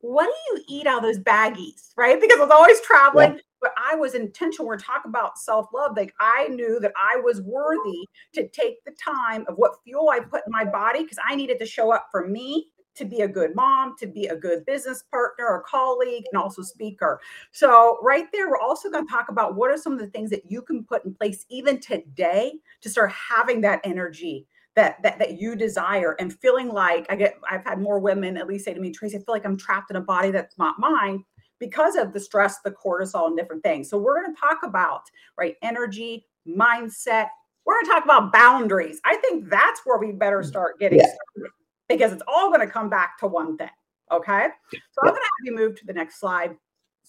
[0.00, 1.92] what do you eat out of those baggies?
[1.96, 2.20] Right?
[2.20, 4.66] Because I was always traveling, but I was intentional.
[4.66, 5.96] We're talking about self love.
[5.96, 10.20] Like I knew that I was worthy to take the time of what fuel I
[10.20, 13.28] put in my body because I needed to show up for me to be a
[13.28, 17.20] good mom, to be a good business partner or colleague, and also speaker.
[17.52, 20.30] So, right there, we're also going to talk about what are some of the things
[20.30, 25.18] that you can put in place even today to start having that energy that that
[25.18, 28.74] that you desire and feeling like I get I've had more women at least say
[28.74, 31.24] to me, Tracy, I feel like I'm trapped in a body that's not mine
[31.58, 33.88] because of the stress, the cortisol, and different things.
[33.88, 35.02] So we're going to talk about
[35.38, 37.28] right energy, mindset.
[37.64, 39.00] We're going to talk about boundaries.
[39.04, 40.46] I think that's where we better mm.
[40.46, 41.06] start getting Yeah.
[41.34, 41.52] started
[41.88, 43.70] because it's all going to come back to one thing.
[44.10, 44.48] Okay.
[44.72, 46.56] So I'm going to have you move to the next slide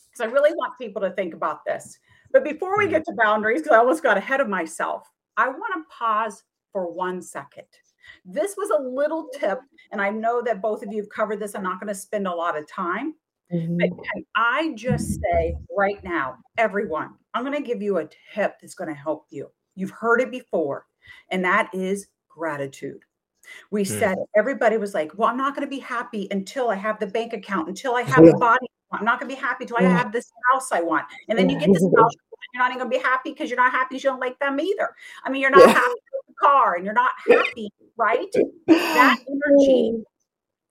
[0.09, 1.99] because I really want people to think about this.
[2.31, 5.73] But before we get to boundaries, because I almost got ahead of myself, I want
[5.75, 7.67] to pause for one second.
[8.25, 9.59] This was a little tip,
[9.91, 11.55] and I know that both of you have covered this.
[11.55, 13.15] I'm not going to spend a lot of time,
[13.49, 14.03] but Mhm.
[14.03, 18.75] can I just say right now, everyone, I'm going to give you a tip that's
[18.75, 19.51] going to help you.
[19.75, 20.87] You've heard it before,
[21.31, 23.03] and that is gratitude.
[23.71, 23.87] We Mm.
[23.99, 27.07] said everybody was like, "Well, I'm not going to be happy until I have the
[27.07, 28.31] bank account, until I have Yeah.
[28.33, 28.67] the body.
[28.91, 31.49] I'm not going to be happy until I have this house I want." And then
[31.49, 33.71] you get this house, and you're not even going to be happy because you're not
[33.71, 34.95] happy because you don't like them either.
[35.23, 35.73] I mean, you're not Yeah.
[35.73, 38.33] happy with the car, and you're not happy, right?
[38.93, 40.03] That energy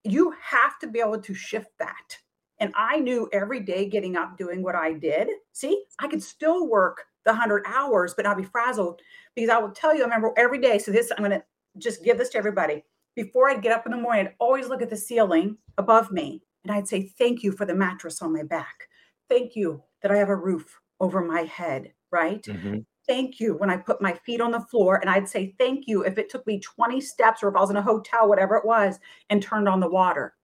[0.04, 2.18] you have to be able to shift that.
[2.60, 5.28] And I knew every day getting up, doing what I did.
[5.52, 9.00] See, I could still work the 100 hours, but not be frazzled
[9.34, 10.78] because I will tell you, I remember every day.
[10.78, 11.44] So, this, I'm going to
[11.78, 12.84] just give this to everybody.
[13.14, 16.42] Before I'd get up in the morning, I'd always look at the ceiling above me
[16.64, 18.88] and I'd say, Thank you for the mattress on my back.
[19.28, 22.42] Thank you that I have a roof over my head, right?
[22.42, 22.84] Mhm.
[23.08, 24.96] thank you when I put my feet on the floor.
[24.96, 27.70] And I'd say thank you if it took me 20 steps or if I was
[27.70, 28.98] in a hotel, whatever it was,
[29.30, 30.34] and turned on the water.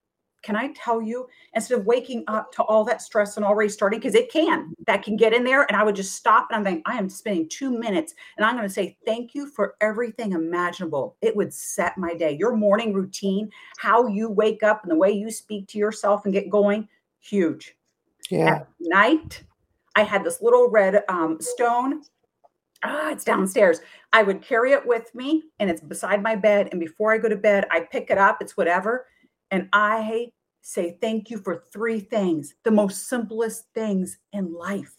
[0.43, 4.01] Can I tell you, instead of waking up to all that stress and already starting,
[4.01, 5.63] because it can, that can get in there.
[5.63, 8.57] And I would just stop and I'm thinking, I am spending two minutes and I'm
[8.57, 11.17] going to say thank you for everything imaginable.
[11.21, 12.37] It would set my day.
[12.39, 16.35] Your morning routine, how you wake up and the way you speak to yourself and
[16.35, 16.89] get going,
[17.23, 17.77] huge
[18.31, 18.47] Yeah.
[18.47, 19.45] at night
[19.95, 22.03] i had this little red um, stone
[22.83, 23.81] ah, it's downstairs
[24.13, 27.29] i would carry it with me and it's beside my bed and before i go
[27.29, 29.07] to bed i pick it up it's whatever
[29.53, 30.29] and i
[30.63, 34.97] say thank you for three things the most simplest things in life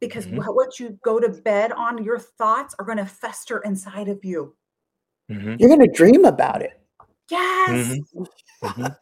[0.00, 0.54] because Mhm.
[0.54, 4.56] what you go to bed on your thoughts are going to fester inside of you
[5.30, 5.56] Mhm.
[5.58, 6.80] You're going to dream about it.
[7.30, 7.68] yes
[8.12, 8.26] Mhm.
[8.62, 8.96] Mhm.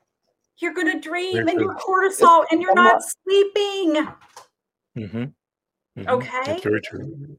[0.59, 4.07] you're going to dream and your cortisol and you're not sleeping.
[4.97, 5.25] Mm-hmm.
[6.01, 6.09] Mm-hmm.
[6.09, 6.43] Okay.
[6.47, 7.39] That's very true.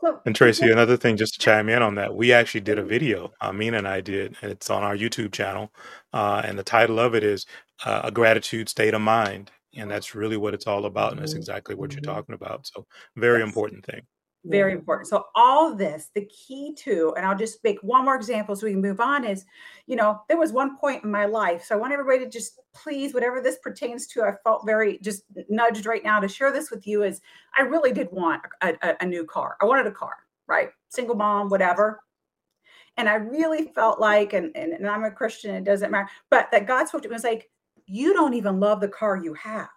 [0.00, 2.82] So, and Tracy, another thing, just to chime in on that, we actually did a
[2.82, 3.32] video.
[3.40, 5.72] Uh, Mina and I did, and it's on our YouTube channel.
[6.12, 7.46] Uh, and the title of it is
[7.84, 11.32] uh, "A Gratitude State of Mind," and that's really what it's all about, and that's
[11.32, 11.38] mm-hmm.
[11.40, 12.12] exactly what you're mm-hmm.
[12.12, 12.66] talking about.
[12.66, 12.86] So,
[13.16, 13.48] very yes.
[13.48, 14.02] important thing.
[14.44, 15.06] Very important.
[15.06, 18.72] So, all this, the key to, and I'll just make one more example so we
[18.72, 19.44] can move on is,
[19.86, 21.64] you know, there was one point in my life.
[21.64, 25.24] So, I want everybody to just please, whatever this pertains to, I felt very just
[25.50, 27.20] nudged right now to share this with you is
[27.58, 29.58] I really did want a, a, a new car.
[29.60, 30.14] I wanted a car,
[30.46, 30.70] right?
[30.88, 32.00] Single mom, whatever.
[32.96, 36.50] And I really felt like, and, and, and I'm a Christian, it doesn't matter, but
[36.50, 37.50] that God spoke to me was like,
[37.86, 39.68] you don't even love the car you have.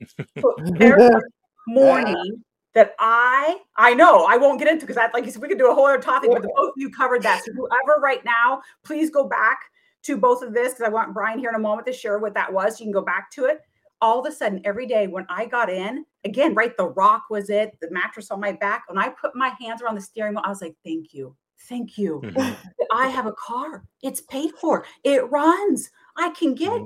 [0.40, 1.20] So every
[1.66, 2.42] morning,
[2.78, 5.58] that I I know I won't get into because I like you said we could
[5.58, 7.42] do a whole other topic, but the both of you covered that.
[7.44, 9.58] So whoever right now, please go back
[10.04, 12.34] to both of this because I want Brian here in a moment to share what
[12.34, 12.78] that was.
[12.78, 13.62] You can go back to it.
[14.00, 17.50] All of a sudden, every day when I got in, again, right, the rock was
[17.50, 18.84] it, the mattress on my back.
[18.86, 21.34] When I put my hands around the steering wheel, I was like, thank you.
[21.68, 22.20] Thank you.
[22.24, 22.54] Mm-hmm.
[22.92, 23.82] I have a car.
[24.04, 24.86] It's paid for.
[25.02, 25.90] It runs.
[26.16, 26.70] I can get.
[26.70, 26.84] Mm-hmm.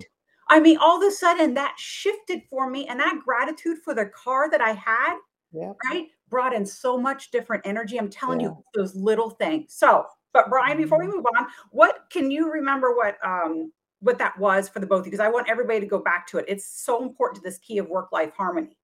[0.48, 4.07] I mean, all of a sudden that shifted for me and that gratitude for the
[4.07, 5.18] car that I had
[5.53, 5.73] yeah.
[5.91, 6.09] right?
[6.29, 7.99] Brought in so much different energy.
[7.99, 8.49] I'm telling yeah.
[8.49, 9.75] you, those little things.
[9.75, 11.17] So, but Brian, before we mm-hmm.
[11.17, 15.07] move on, what can you remember what um what that was for the both of
[15.07, 15.12] you?
[15.12, 16.47] Because I want everybody to go back to it.
[16.49, 18.77] It's so important to this key of work life harmony.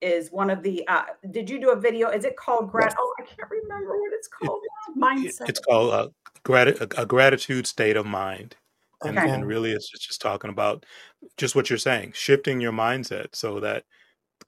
[0.00, 2.08] Is one of the uh did you do a video?
[2.08, 2.94] Is it called grat?
[2.98, 4.60] Oh, I can't remember what it's called.
[4.96, 5.48] Mindset.
[5.48, 6.08] It's called uh,
[6.42, 8.56] grat- a gratitude state of mind.
[9.02, 9.30] And, okay.
[9.30, 10.84] and really it's just talking about
[11.38, 13.84] just what you're saying, shifting your mindset so that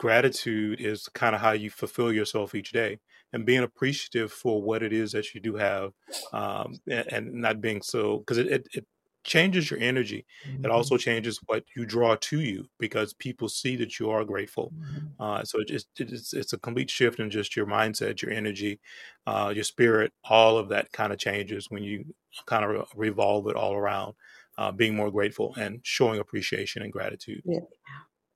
[0.02, 2.98] gratitude is kind of how you fulfill yourself each day
[3.32, 5.92] and being appreciative for what it is that you do have
[6.32, 8.86] um, and, and, not being so because it, it, it,
[9.24, 10.64] changes your energy mm-hmm.
[10.64, 14.72] it also changes what you draw to you because people see that you are grateful
[14.76, 15.22] mm-hmm.
[15.22, 18.80] uh, so it just, it's, it's a complete shift in just your mindset your energy
[19.28, 22.04] uh, your spirit all of that kind of changes when you
[22.46, 24.14] kind of revolve it all around
[24.58, 27.60] uh, being more grateful and showing appreciation and gratitude yeah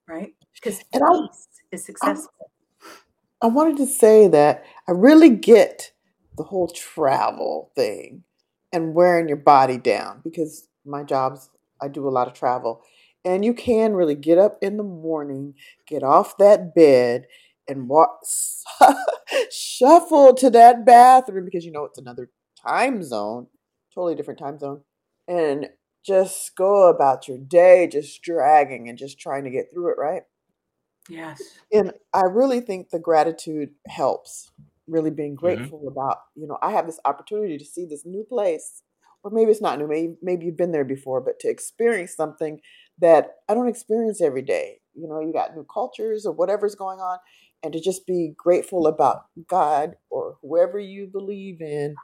[0.08, 0.34] right?
[0.54, 1.28] Because I,
[1.72, 2.32] is successful.
[3.42, 5.92] I, I wanted to say that I really get
[6.36, 8.24] the whole travel thing
[8.72, 12.82] and wearing your body down because my jobs, I do a lot of travel.
[13.24, 15.54] And you can really get up in the morning,
[15.86, 17.26] get off that bed,
[17.68, 18.20] and walk,
[19.50, 22.30] shuffle to that bathroom because you know it's another
[22.64, 23.48] time zone,
[23.92, 24.82] totally different time zone,
[25.26, 25.68] and
[26.06, 30.22] just go about your day just dragging and just trying to get through it, right?
[31.08, 31.40] Yes.
[31.72, 34.50] And I really think the gratitude helps,
[34.86, 35.46] really being mm-hmm.
[35.46, 35.88] grateful mm-hmm.
[35.88, 38.82] about, you know, I have this opportunity to see this new place,
[39.22, 42.60] or maybe it's not new, maybe, maybe you've been there before, but to experience something
[42.98, 44.80] that I don't experience every day.
[44.94, 47.18] You know, you got new cultures or whatever's going on,
[47.62, 51.96] and to just be grateful about God or whoever you believe in.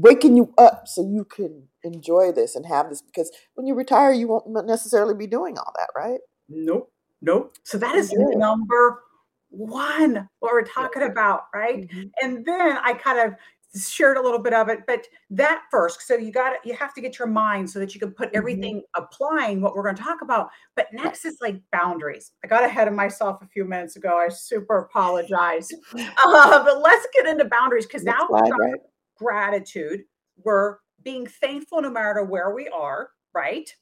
[0.00, 3.74] Okay waking you up so you can enjoy this and have this because when you
[3.74, 9.02] retire you won't necessarily be doing all that right nope nope so that is number
[9.50, 12.02] one what we're talking about right mm-hmm.
[12.22, 13.34] and then i kind of
[13.80, 17.00] shared a little bit of it but that first so you got you have to
[17.00, 18.38] get your mind so that you can put mm-hmm.
[18.38, 19.02] everything mm-hmm.
[19.02, 22.88] applying what we're going to talk about but next is like boundaries i got ahead
[22.88, 27.86] of myself a few minutes ago i super apologize uh, but let's get into boundaries
[27.86, 28.80] because now right?
[29.20, 30.04] Gratitude.
[30.42, 33.72] We're being thankful no matter where we are, right?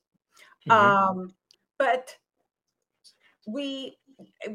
[0.68, 0.72] Mm-hmm.
[0.72, 1.34] Um,
[1.78, 2.14] but
[3.46, 3.96] we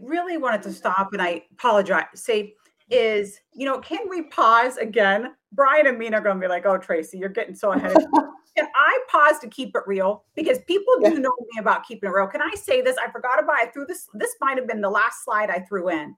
[0.01, 2.05] really wanted to stop, and I apologize.
[2.15, 2.55] Say,
[2.89, 5.33] is you know, can we pause again?
[5.51, 8.03] Brian and Mina are going to be like, "Oh, Tracy, you're getting so ahead of
[8.11, 8.19] me."
[8.55, 10.25] Can I pause to keep it real?
[10.35, 12.27] Because people do know me about keeping it real.
[12.27, 12.95] Can I say this?
[13.03, 13.55] I forgot about.
[13.55, 14.07] I threw this.
[14.13, 16.15] This might have been the last slide I threw in.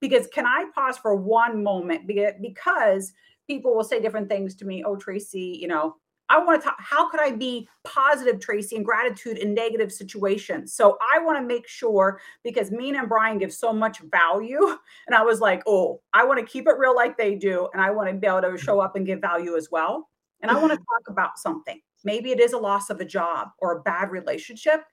[0.00, 2.06] Because can I pause for one moment?
[2.06, 3.12] Because
[3.46, 4.82] people will say different things to me.
[4.84, 5.96] Oh, Tracy, you know,
[6.28, 6.76] I want to talk.
[6.78, 10.72] How could I be positive, Tracy, and gratitude in negative situations?
[10.72, 14.78] So I want to make sure because me and Brian give so much value.
[15.06, 17.68] And I was like, oh, I want to keep it real like they do.
[17.74, 20.08] And I want to be able to show up and give value as well.
[20.40, 21.78] And I want to talk about something.
[22.04, 24.84] Maybe it is a loss of a job or a bad relationship.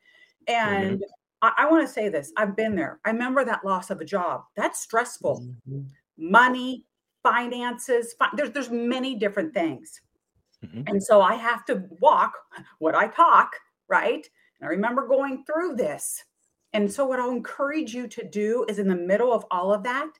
[0.47, 1.03] And mm-hmm.
[1.41, 2.99] I, I want to say this I've been there.
[3.05, 4.43] I remember that loss of a job.
[4.57, 5.41] That's stressful.
[5.41, 5.81] Mm-hmm.
[6.17, 6.85] Money,
[7.23, 8.13] finances.
[8.17, 10.01] Fi- there's there's many different things,
[10.65, 10.83] mm-hmm.
[10.87, 12.33] and so I have to walk
[12.79, 13.51] what I talk,
[13.87, 14.27] right?
[14.59, 16.23] And I remember going through this,
[16.73, 19.83] and so what I'll encourage you to do is in the middle of all of
[19.83, 20.11] that,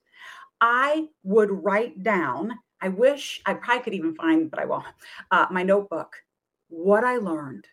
[0.60, 2.54] I would write down.
[2.82, 4.86] I wish I probably could even find, but I won't.
[5.30, 6.16] Uh, my notebook,
[6.70, 7.68] what I learned,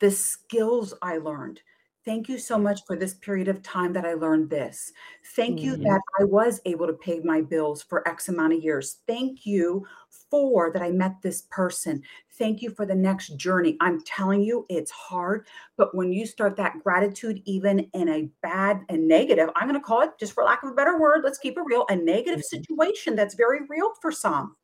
[0.00, 1.60] the skills I learned.
[2.04, 4.92] Thank you so much for this period of time that I learned this.
[5.34, 5.84] Thank you Mhm.
[5.84, 8.98] that I was able to pay my bills for X amount of years.
[9.06, 9.86] Thank you
[10.30, 12.02] for that I met this person.
[12.32, 13.78] Thank you for the next journey.
[13.80, 15.46] I'm telling you, it's hard,
[15.78, 19.84] but when you start that gratitude, even in a bad and negative, I'm going to
[19.86, 22.42] call it, just for lack of a better word, let's keep it real, a negative
[22.42, 22.44] Mhm.
[22.44, 24.56] situation that's very real for some.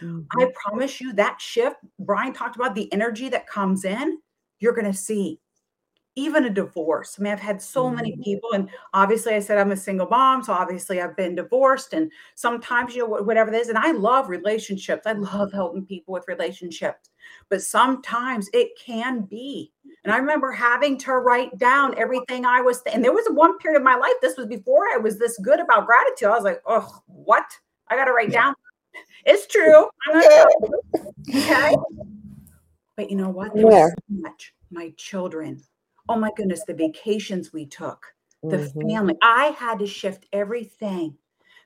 [0.00, 0.28] Mhm.
[0.38, 4.20] I promise you that shift, Brian talked about the energy that comes in,
[4.60, 5.40] you're going to see.
[6.18, 7.16] Even a divorce.
[7.16, 8.24] I mean, I've had so many Mhm.
[8.24, 12.10] people, and obviously, I said I'm a single mom, so obviously, I've been divorced, and
[12.34, 15.06] sometimes, you know, whatever it is, and I love relationships.
[15.06, 17.10] I love helping people with relationships,
[17.48, 19.72] but sometimes it can be.
[20.02, 23.78] And I remember having to write down everything I was, and there was one period
[23.78, 24.14] of my life.
[24.20, 26.30] This was before I was this good about gratitude.
[26.30, 27.46] I was like, oh, what?
[27.86, 28.54] I got to write down.
[29.24, 29.84] It's true.
[30.08, 31.42] I'm not telling you.
[31.42, 31.76] Okay.
[32.96, 33.54] But you know what?
[33.54, 34.52] There was so much.
[34.72, 35.62] My children.
[36.08, 38.14] Oh my goodness, the vacations we took,
[38.48, 38.88] the Mhm.
[38.88, 39.16] family.
[39.22, 41.18] I had to shift everything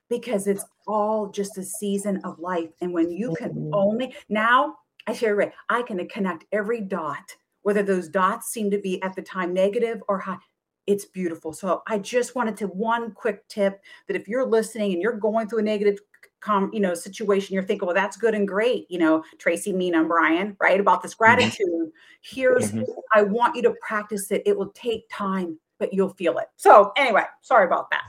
[0.09, 2.71] because it's all just a season of life.
[2.81, 3.73] And when you can Mhm.
[3.73, 4.77] only now,
[5.07, 9.15] I share right, I can connect every dot, whether those dots seem to be at
[9.15, 10.39] the time negative or high.
[10.87, 11.53] It's beautiful.
[11.53, 15.47] So I just wanted to one quick tip that if you're listening and you're going
[15.47, 15.99] through a negative
[16.43, 19.99] com, you know, situation, you're thinking, well, that's good and great, you know, Tracy, Mina,
[19.99, 20.79] and Brian, right?
[20.79, 21.91] About this gratitude.
[22.21, 22.85] Here's, Mhm.
[23.13, 24.43] I want you to practice it.
[24.45, 26.47] It will take time, but you'll feel it.
[26.57, 28.03] So anyway, sorry about that.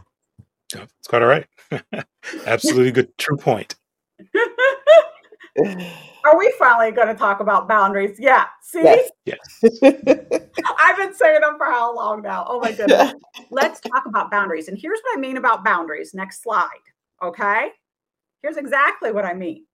[0.98, 1.46] It's quite all right.
[2.46, 3.16] Absolutely good.
[3.18, 3.76] True point.
[6.24, 8.18] Are we finally going to talk about boundaries?
[8.18, 8.46] Yeah.
[8.62, 9.10] See, Yes.
[9.24, 9.38] Yes.
[10.80, 12.44] I've been saying them for how long now?
[12.48, 13.12] Oh my goodness.
[13.50, 14.66] Let's talk about boundaries.
[14.68, 16.14] And here's what I mean about boundaries.
[16.14, 16.66] Next slide.
[17.22, 17.68] Okay.
[18.44, 19.64] Here's exactly what I mean.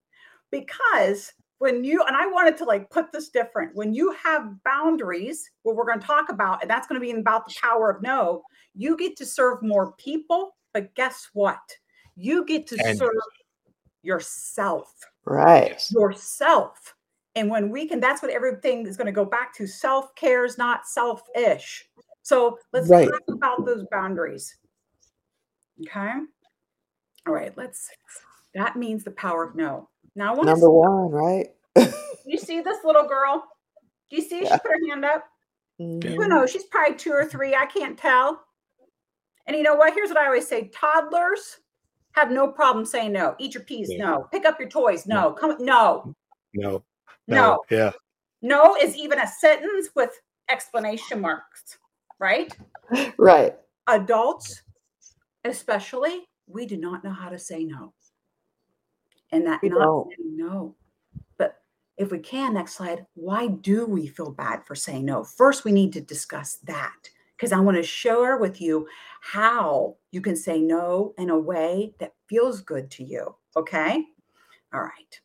[0.52, 5.50] Because when you, and I wanted to like put this different, when you have boundaries,
[5.64, 8.00] what we're going to talk about, and that's going to be about the power of
[8.00, 8.42] no,
[8.76, 10.56] you get to serve more people.
[10.72, 11.58] But guess what?
[12.14, 13.10] You get to And- serve
[14.04, 15.84] yourself right.
[15.90, 16.94] Yourself.
[17.34, 19.66] And when we can, that's what everything is going to go back to.
[19.66, 21.88] Self care is not selfish.
[22.22, 23.08] So let's Right.
[23.08, 24.56] talk about those boundaries.
[25.82, 26.12] Okay.
[27.26, 27.52] All right.
[27.56, 27.90] Let's,
[28.54, 29.88] that means the power of no.
[30.16, 31.48] Now, I want Number to, one, right?
[32.26, 33.44] you see this little girl?
[34.10, 34.54] Do you see Yeah.
[34.54, 35.24] she put her hand up?
[35.78, 36.50] Who knows?
[36.50, 37.54] She's probably two or three.
[37.54, 38.42] I can't tell.
[39.46, 39.94] And you know what?
[39.94, 41.60] Here's what I always say toddlers
[42.12, 43.34] have no problem saying no.
[43.38, 43.88] Eat your peas.
[43.90, 44.04] Yeah.
[44.04, 44.28] No.
[44.30, 45.06] Pick up your toys.
[45.06, 45.32] No.
[45.32, 45.56] Come.
[45.58, 46.14] No.
[46.52, 46.82] No.
[47.28, 47.62] No.
[47.70, 47.92] Yeah.
[48.42, 50.10] No is even a sentence with
[50.50, 51.78] explanation marks,
[52.18, 52.54] right?
[53.16, 53.54] Right.
[53.86, 54.62] Adults,
[55.44, 57.92] especially, we do not know how to say no.
[59.32, 60.08] And that We not don't.
[60.08, 60.74] saying no.
[61.38, 61.60] But
[61.96, 65.22] if we can, next slide, why do we feel bad for saying no?
[65.24, 68.86] First, we need to discuss that because I want to share with you
[69.20, 73.34] how you can say no in a way that feels good to you.
[73.56, 74.02] Okay.
[74.74, 75.20] All right.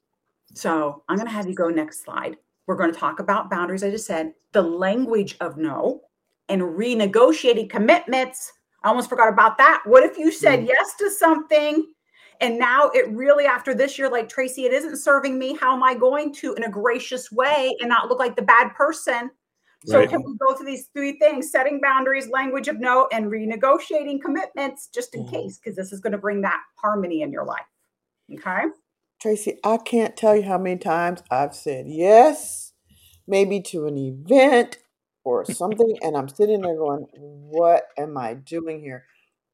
[0.54, 2.38] So I'm going to have you go next slide.
[2.68, 3.84] We're going to talk about boundaries.
[3.84, 6.02] I just said the language of no
[6.50, 8.54] and renegotiating commitments.
[8.84, 9.82] I almost forgot about that.
[9.86, 10.68] What if you said Mm.
[10.68, 11.92] yes to something
[12.42, 15.56] and now it really, after this year, like Tracy, it isn't serving me?
[15.56, 18.74] How am I going to, in a gracious way, and not look like the bad
[18.76, 19.32] person?
[19.86, 20.10] So, Right.
[20.10, 24.88] can we go through these three things setting boundaries, language of no, and renegotiating commitments
[24.88, 25.32] just in Mhm.
[25.32, 25.60] case?
[25.60, 27.66] Because this is going to bring that harmony in your life.
[28.34, 28.64] Okay.
[29.20, 32.74] Tracy, I can't tell you how many times I've said yes,
[33.28, 34.80] maybe to an event
[35.24, 39.06] or something, and I'm sitting there going, What am I doing here?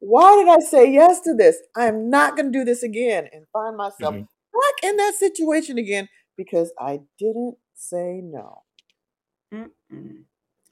[0.02, 1.58] Why did I say yes to this?
[1.76, 4.28] I'm not going to do this again and find myself Mhm.
[4.52, 8.64] back in that situation again because I didn't say no.
[9.54, 10.24] Mm-mm.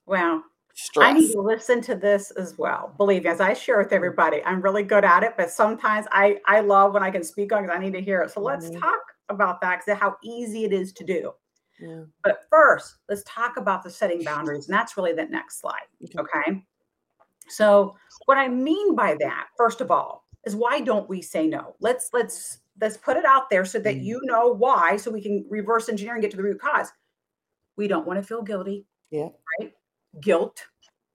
[0.07, 0.43] Well,
[0.97, 2.93] I need to listen to this as well.
[2.97, 6.41] Believe me, as I share with everybody, I'm really good at it, but sometimes I
[6.45, 8.31] I love when I can speak on because I need to hear it.
[8.31, 8.79] So let's Mhm.
[8.79, 11.33] talk about that because how easy it is to do.
[11.79, 12.05] Yeah.
[12.23, 15.87] But first, let's talk about the setting boundaries, and that's really the next slide.
[16.03, 16.19] Okay.
[16.19, 16.65] Okay.
[17.49, 21.75] So what I mean by that, first of all, is why don't we say no?
[21.79, 24.03] Let's let's let's put it out there so that Mm.
[24.03, 26.91] you know why, so we can reverse engineer and get to the root cause.
[27.75, 28.85] We don't want to feel guilty.
[29.11, 29.29] Yeah.
[29.59, 29.73] Right.
[30.21, 30.65] Guilt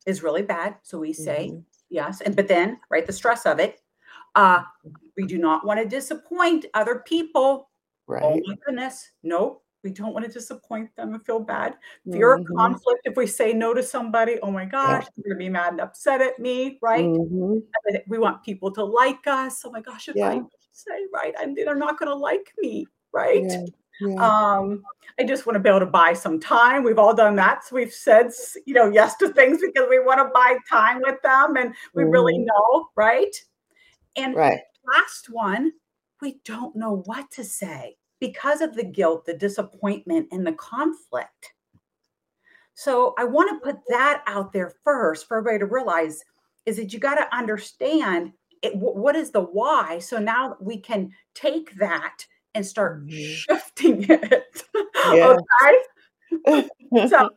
[0.07, 0.77] is really bad.
[0.83, 1.65] So we say Mhm.
[1.89, 2.21] yes.
[2.21, 3.81] And but then, right, the stress of it.
[4.35, 4.63] Uh,
[5.17, 7.71] we do not want to disappoint other people.
[8.07, 8.23] Right.
[8.23, 8.43] Oh Right.
[8.47, 9.13] my goodness.
[9.23, 11.77] No, we don't want to disappoint them and feel bad.
[12.11, 12.57] Fear of Mhm.
[12.57, 13.03] conflict.
[13.05, 15.81] If we say no to somebody, oh my gosh, they're going to be mad and
[15.81, 17.05] upset at me, right?
[17.05, 17.63] Mhm.
[17.85, 19.65] And We want people to like us.
[19.65, 23.45] Oh my gosh, if I say, right, and they're not going to like me, right?
[23.45, 23.65] Yeah.
[24.01, 24.57] Yeah.
[24.57, 24.83] Um,
[25.21, 26.83] I just want to be able to buy some time.
[26.83, 27.65] We've all done that.
[27.65, 28.33] So we've said,
[28.67, 32.03] you know, yes to things because we want to buy time with them and we
[32.03, 32.11] mm-hmm.
[32.11, 33.35] really know, right?
[34.17, 34.61] And right.
[34.85, 35.75] last one,
[36.21, 41.53] we don't know what to say because of the guilt, the disappointment, and the conflict.
[42.73, 46.25] So I want to put that out there first for everybody to realize
[46.65, 49.99] is that you got to understand it, what is the why.
[49.99, 53.35] So now we can take that and start mm-hmm.
[53.35, 54.63] shifting it.
[55.13, 55.37] Yeah.
[56.47, 56.69] okay.
[57.09, 57.29] so,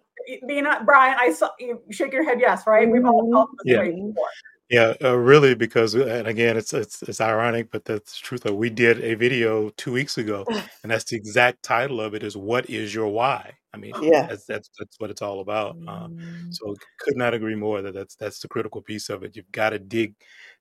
[0.44, 2.40] Mina, Brian, I saw you shake your head.
[2.40, 2.90] Yes, right.
[2.90, 3.80] We've all felt this yeah.
[3.80, 4.30] way before.
[4.70, 8.46] Yeah, uh, really, because uh, and again, it's it's it's ironic, but that's the truth.
[8.46, 10.46] Of, we did a video two weeks ago,
[10.84, 14.28] and that's the exact title of it: is "What is your why?" I mean, yeah,
[14.28, 15.78] that's that's, that's what it's all about.
[15.88, 16.18] Um,
[16.52, 19.38] so, could not agree more that that's that's the critical piece of it.
[19.38, 20.16] You've got to dig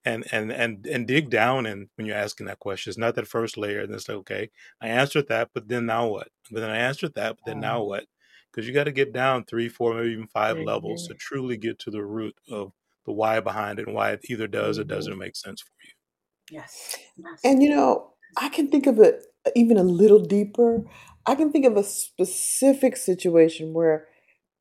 [0.05, 3.27] and and and and dig down, and when you're asking that question, it's not that
[3.27, 4.51] first layer, and it's like, okay,
[4.81, 6.29] I answered that, but then now what?
[6.53, 8.05] But then I answered that, but then now what?
[8.53, 10.67] Because you got to get down three, four, maybe even 5 mm-hmm.
[10.67, 12.73] levels to truly get to the root of
[13.07, 14.95] the why behind it and why it either does or mm-hmm.
[14.95, 16.59] doesn't make sense for you.
[16.59, 16.97] Yes.
[17.17, 17.41] yes.
[17.45, 20.85] And you know, I can think of it even a little deeper.
[21.25, 24.07] I can think of a specific situation where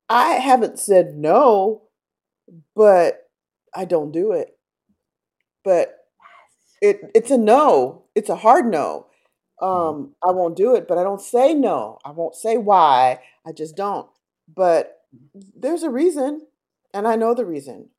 [0.09, 1.83] I haven't said no,
[2.75, 3.29] but
[3.75, 4.57] I don't do it.
[5.63, 5.95] But
[6.81, 8.05] it it's a no.
[8.13, 9.07] It's a hard no.
[9.61, 9.65] Mm-hmm.
[9.65, 11.97] Um, I won't do it, but I don't say no.
[12.05, 13.19] I won't say why.
[13.47, 14.07] I just don't.
[14.53, 15.01] But
[15.55, 16.45] there's a reason,
[16.93, 17.89] and I know the reason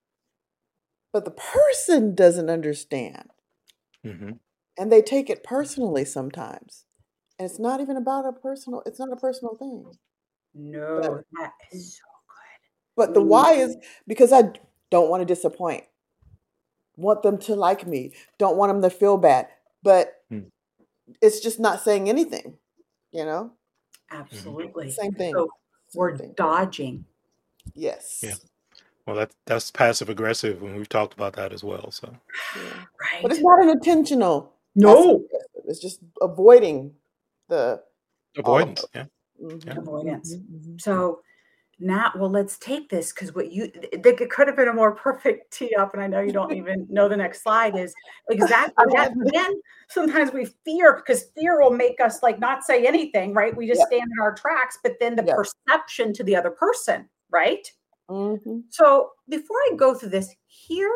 [1.17, 3.31] but the person doesn't understand.
[4.05, 4.33] Mm-hmm.
[4.77, 6.85] And they take it personally sometimes.
[7.39, 9.87] And it's not even about a personal, it's not a personal thing.
[10.55, 12.97] No, but, that is so good.
[12.97, 14.51] But the why is because I
[14.91, 15.85] don't want to disappoint.
[16.97, 18.13] Want them to like me.
[18.37, 19.49] Don't want them to feel bad.
[19.83, 20.51] But mm.
[21.23, 22.59] it's just not saying anything,
[23.11, 23.53] you know?
[24.11, 24.91] Absolutely.
[24.91, 25.33] Same thing.
[25.33, 25.49] So
[25.95, 26.35] we're thing.
[26.37, 27.07] dodging.
[27.75, 28.21] Yes.
[28.23, 28.35] Yeah.
[29.07, 31.91] Well, that that's passive aggressive, and we've talked about that as well.
[31.93, 32.13] So,
[32.57, 32.63] yeah.
[33.01, 33.23] right.
[33.23, 34.53] But it's not an intentional.
[34.75, 35.25] No,
[35.67, 36.93] it's just avoiding
[37.49, 37.83] the
[38.37, 38.85] avoidance.
[38.95, 39.05] Yeah.
[39.43, 39.69] Mm-hmm.
[39.69, 39.79] yeah.
[39.79, 40.35] Avoidance.
[40.35, 40.79] Mm-hmm, mm-hmm.
[40.79, 41.21] So
[41.79, 45.53] now, well, let's take this because what you it could have been a more perfect
[45.57, 47.95] tee up, and I know you don't even know the next slide is
[48.31, 49.13] exactly that.
[49.33, 53.57] Then sometimes we fear because fear will make us like not say anything, right?
[53.57, 53.99] We just yeah.
[53.99, 55.35] stand in our tracks, but then the yeah.
[55.35, 57.71] perception to the other person, right?
[58.11, 58.61] Mm-hmm.
[58.71, 60.95] So before I go through this, here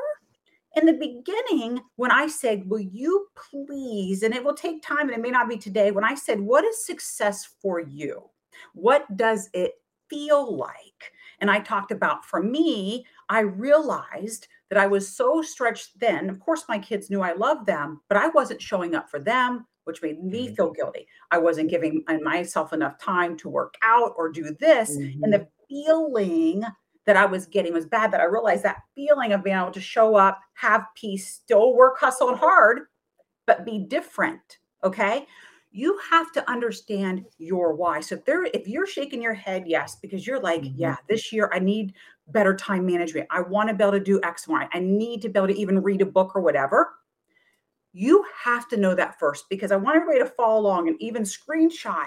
[0.77, 5.11] in the beginning, when I said, Will you please, and it will take time and
[5.11, 8.31] it may not be today, when I said, What is success for you?
[8.75, 9.73] What does it
[10.09, 11.13] feel like?
[11.41, 16.31] And I talked about for me, I realized that I was so stretched thin.
[16.31, 19.67] Of course, my kids knew I loved them, but I wasn't showing up for them,
[19.85, 20.55] which made me mm-hmm.
[20.55, 21.07] feel guilty.
[21.31, 24.97] I wasn't giving myself enough time to work out or do this.
[24.97, 25.25] Mm-hmm.
[25.25, 26.65] And the feeling
[27.07, 29.81] that I was getting was bad, that I realized that feeling of being able to
[29.81, 32.83] show up, have peace, still work, hustle and hard,
[33.47, 34.59] but be different.
[34.85, 35.27] Okay.
[35.73, 38.01] You have to understand your why.
[38.01, 40.81] So if there, if you're shaking your head, yes, because you're like, mm-hmm.
[40.81, 41.95] yeah, this year I need
[42.29, 43.29] better time management.
[43.31, 44.69] I want to be able to do X, Y.
[44.73, 46.93] I need to be able to even read a book or whatever.
[47.93, 51.23] You have to know that first because I want everybody to follow along and even
[51.23, 52.07] screenshot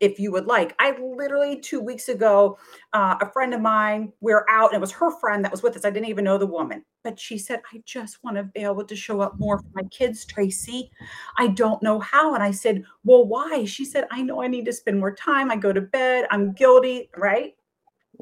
[0.00, 0.74] if you would like.
[0.78, 2.58] I literally two weeks ago,
[2.92, 5.62] uh, a friend of mine, we are out, and it was her friend that was
[5.62, 5.84] with us.
[5.84, 8.84] I didn't even know the woman, but she said, I just want to be able
[8.84, 10.90] to show up more for my kids, Tracy.
[11.36, 12.34] I don't know how.
[12.34, 13.64] And I said, Well, why?
[13.64, 15.50] She said, I know I need to spend more time.
[15.50, 16.26] I go to bed.
[16.30, 17.54] I'm guilty, right?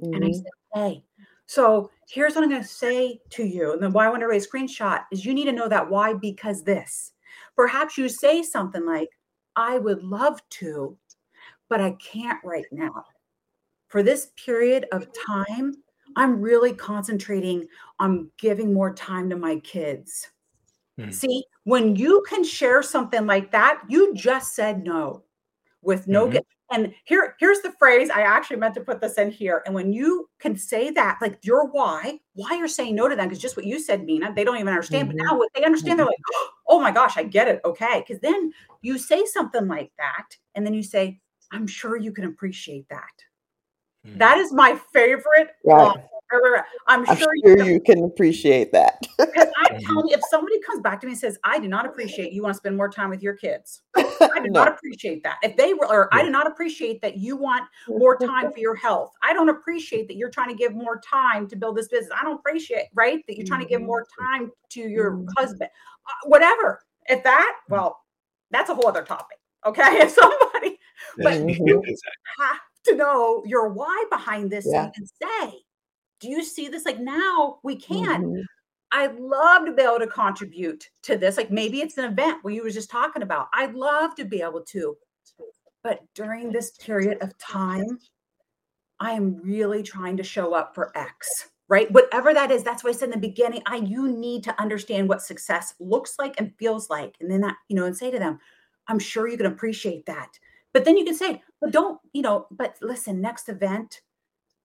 [0.01, 0.15] Mm-hmm.
[0.15, 0.37] And I mm-hmm.
[0.37, 1.05] said, Hey,
[1.47, 3.73] so here's what I'm going to say to you.
[3.73, 5.89] And then why I want to raise a screenshot is you need to know that
[5.89, 7.13] why because this.
[7.55, 9.09] Perhaps you say something like,
[9.55, 10.97] I would love to,
[11.69, 13.05] but I can't right now.
[13.89, 15.75] For this period of time,
[16.17, 17.67] I'm really concentrating
[17.99, 20.29] on giving more time to my kids.
[20.99, 21.11] Hmm.
[21.11, 25.23] See, when you can share something like that, you just said no
[25.87, 26.39] with no mm-hmm.
[26.73, 29.93] and here here's the phrase I actually meant to put this in here and when
[29.93, 33.57] you can say that like your why why you're saying no to them because just
[33.57, 35.17] what you said Mina they don't even understand mm-hmm.
[35.17, 36.41] but now what they understand they're mm-hmm.
[36.41, 38.53] like oh my gosh I get it okay because then
[38.83, 41.21] you say something like that and then you say
[41.53, 43.13] I'm sure you can appreciate that.
[44.07, 44.19] Mm.
[44.19, 45.51] That is my favorite.
[45.65, 45.97] Right.
[46.29, 49.01] I'm sure, I'm sure you, can, you, can, appreciate that.
[49.17, 51.87] because I'm telling you, if somebody comes back to me and says, I do not
[51.87, 54.03] appreciate you want to spend more time with your kids, I
[54.43, 54.65] do no.
[54.65, 55.37] not appreciate that.
[55.45, 58.75] If they were, or I do not appreciate that you want more time for your
[58.75, 59.13] health.
[59.23, 62.11] I don't appreciate that you're trying to give more time to build this business.
[62.19, 63.23] I don't appreciate, right?
[63.29, 64.39] That you're trying to give more mm-hmm.
[64.39, 65.29] time to your mm-hmm.
[65.37, 65.71] husband,
[66.09, 66.81] uh, whatever.
[67.09, 68.01] If that, well,
[68.51, 69.39] that's a whole other topic.
[69.65, 69.83] Okay.
[70.03, 70.66] If somebody,
[71.19, 71.59] but Mhm.
[71.67, 71.83] you
[72.39, 74.87] have to know your why behind this so Yeah.
[74.87, 75.63] you can say,
[76.21, 76.85] do you see this?
[76.87, 78.25] Like now we can.
[78.25, 78.45] Mhm.
[78.93, 81.37] I'd love to be able to contribute to this.
[81.37, 83.49] Like maybe it's an event where you were just talking about.
[83.53, 84.97] I'd love to be able to.
[85.83, 87.99] But during this period of time,
[88.99, 91.29] I am really trying to show up for X,
[91.69, 91.91] right?
[91.91, 95.09] Whatever that is, that's why I said in the beginning, I you need to understand
[95.09, 97.17] what success looks like and feels like.
[97.21, 98.39] And then that, you know, and say to them,
[98.89, 100.39] I'm sure you can appreciate that.
[100.77, 104.03] But then you can say, but don't, you know, but listen, next event,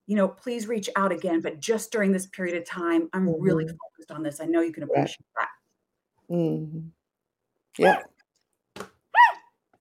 [0.06, 1.40] you know, please reach out again.
[1.40, 3.78] But just during this period of time, I'm really Mhm.
[3.78, 4.38] focused on this.
[4.38, 4.90] I know you can Right.
[4.90, 5.48] appreciate that.
[6.30, 6.90] Mhm.
[7.78, 8.02] Yeah.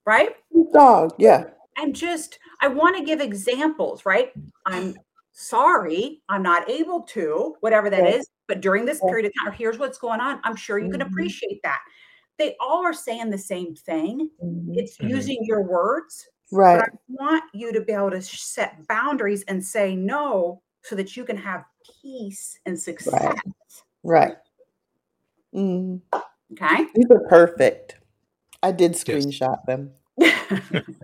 [0.05, 0.37] Right.
[0.71, 1.15] Dog.
[1.17, 1.49] Yeah.
[1.77, 4.31] and just I want to give examples, right?
[4.65, 4.95] I'm
[5.33, 8.29] sorry, I'm not able to, whatever that is.
[8.47, 10.39] But during this period of time, here's what's going on.
[10.43, 11.07] I'm sure you can Mhm.
[11.07, 11.81] appreciate that.
[12.37, 14.29] They all are saying the same thing.
[14.43, 14.77] Mhm.
[14.77, 15.09] It's Mhm.
[15.09, 16.27] using your words.
[16.51, 16.89] But Right.
[16.91, 21.23] I want you to be able to set boundaries and say no so that you
[21.23, 21.63] can have
[22.01, 23.35] peace and success.
[24.03, 24.37] Right.
[25.53, 26.01] Mhm.
[26.53, 26.85] Okay.
[26.95, 27.99] These are perfect.
[28.63, 29.03] I did Yes.
[29.03, 29.93] screenshot them.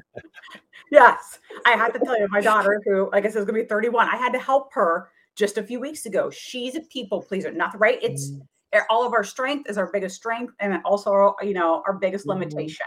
[0.91, 1.39] yes.
[1.65, 4.07] I had to tell you, my daughter, who I guess is going to be 31,
[4.09, 6.29] I had to help her just a few weeks ago.
[6.29, 7.99] She's a people pleaser, nothing, right?
[8.01, 8.47] It's Mm.
[8.89, 12.29] All of our strength is our biggest strength and also, you know, our biggest Mhm.
[12.39, 12.85] limitation.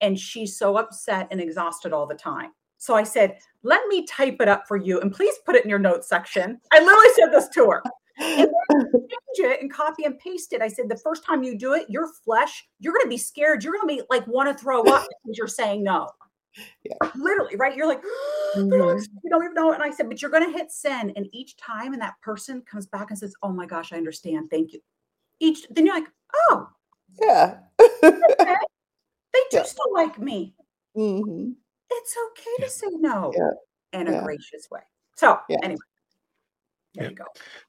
[0.00, 2.52] And she's so upset and exhausted all the time.
[2.78, 5.70] So I said, let me type it up for you and please put it in
[5.70, 6.58] your notes section.
[6.72, 7.82] I literally said this to her.
[8.18, 8.48] and
[8.80, 10.62] change it and copy and paste it.
[10.62, 13.62] I said, the first time you do it, your flesh, you're going to be scared.
[13.62, 16.08] You're going to be like, want to throw up because you're saying no.
[16.84, 17.10] Yeah.
[17.14, 17.76] Literally, right?
[17.76, 18.02] You're like,
[18.56, 19.06] Mhm.
[19.22, 19.72] you don't even know.
[19.72, 21.12] And I said, but you're going to hit send.
[21.16, 24.50] And each time, and that person comes back and says, oh my gosh, I understand.
[24.50, 24.80] Thank you.
[25.40, 26.08] Each, then you're like,
[26.50, 26.68] oh,
[27.20, 27.58] Yeah.
[27.80, 28.54] okay.
[29.32, 29.62] They do Yeah.
[29.62, 30.54] still like me.
[30.96, 31.54] Mhm.
[31.90, 34.00] It's okay to say no Yeah.
[34.00, 34.80] in a gracious way.
[35.16, 35.80] So, anyway,
[36.96, 37.10] there Yeah.
[37.10, 37.24] you go.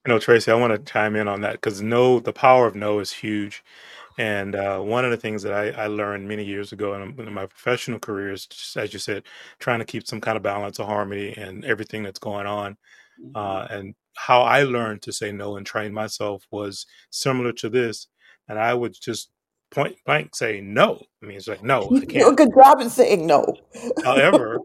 [0.06, 2.76] You know, Tracy, I want to chime in on that because no, the power of
[2.76, 3.64] no is huge.
[4.18, 7.34] And uh, one of the things that I, I learned many years ago in, in
[7.34, 9.24] my professional career is, just, as you said,
[9.60, 12.78] trying to keep some kind of balance or harmony and everything that's going on.
[13.20, 13.36] Mhm.
[13.36, 18.08] Uh, and how I learned to say no and train myself was similar to this.
[18.50, 19.32] And I would just
[19.72, 21.02] point blank say no.
[21.24, 22.36] I mean, it's like, no, I do a can't.
[22.36, 23.46] good job in saying no.
[24.04, 24.64] However,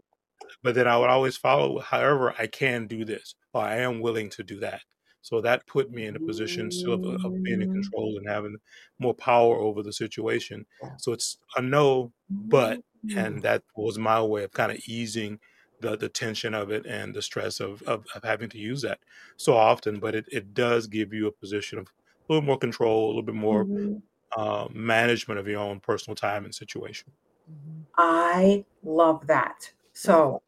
[0.63, 4.29] but then I would always follow, however, I can do this or I am willing
[4.31, 4.81] to do that.
[5.21, 8.57] So that put me in a position still of, of being in control and having
[8.99, 10.65] more power over the situation.
[10.95, 12.79] So it's a no, but,
[13.15, 15.39] and that was my way of kind of easing
[15.79, 18.99] the, the tension of it and the stress of, of, of having to use that
[19.37, 19.99] so often.
[19.99, 23.21] But it, it does give you a position of a little more control, a little
[23.23, 24.01] bit more Mhm.
[24.37, 27.13] uh, management of your own personal time and situation.
[27.49, 27.85] Mhm.
[27.97, 29.73] I love that.
[29.97, 30.43] So,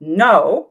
[0.00, 0.70] no.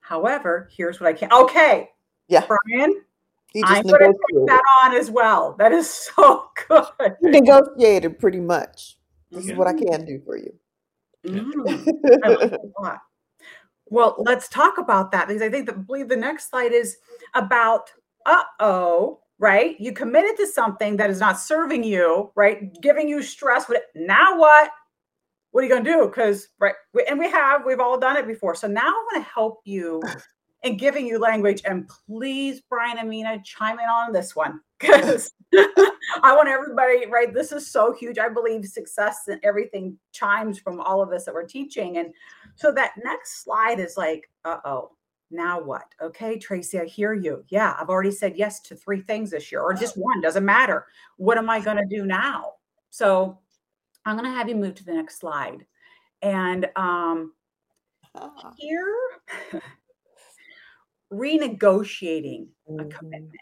[0.00, 1.32] However, here's what I can.
[1.32, 1.88] Okay,
[2.28, 2.46] Yeah.
[2.46, 3.02] Brian,
[3.50, 5.56] He I'm just going to take that on as well.
[5.58, 7.16] That is so good.
[7.22, 8.98] He negotiated pretty much.
[9.30, 10.52] This is what I can do for you.
[11.26, 13.00] Mm, I like that a lot.
[13.86, 16.98] Well, let's talk about that because I think that believe the next slide is
[17.34, 17.90] about
[18.26, 19.80] uh oh, right?
[19.80, 22.70] You committed to something that is not serving you, right?
[22.82, 23.66] Giving you stress.
[23.66, 24.38] What now?
[24.38, 24.70] What?
[25.52, 26.06] What are you going to do?
[26.06, 28.54] Because right, we- and we have we've all done it before.
[28.54, 30.02] So now I want to help you
[30.62, 31.62] in giving you language.
[31.64, 37.32] And please, Brian and Mina, chime in on this one because I want everybody, right?
[37.32, 38.18] This is so huge.
[38.18, 41.98] I believe success and everything chimes from all of us that we're teaching.
[41.98, 42.12] And
[42.56, 44.92] so that next slide is like, uh oh,
[45.30, 45.84] now what?
[46.00, 47.44] Okay, Tracy, I hear you.
[47.48, 50.86] Yeah, I've already said yes to three things this year, or just one, doesn't matter.
[51.16, 52.54] What am I going to do now?
[52.90, 53.38] So
[54.04, 55.64] I'm going to have you move to the next slide.
[56.22, 57.32] And um,
[58.14, 58.52] Ah.
[58.56, 58.94] here,
[61.12, 62.90] renegotiating a Mhm.
[62.90, 63.40] commitment.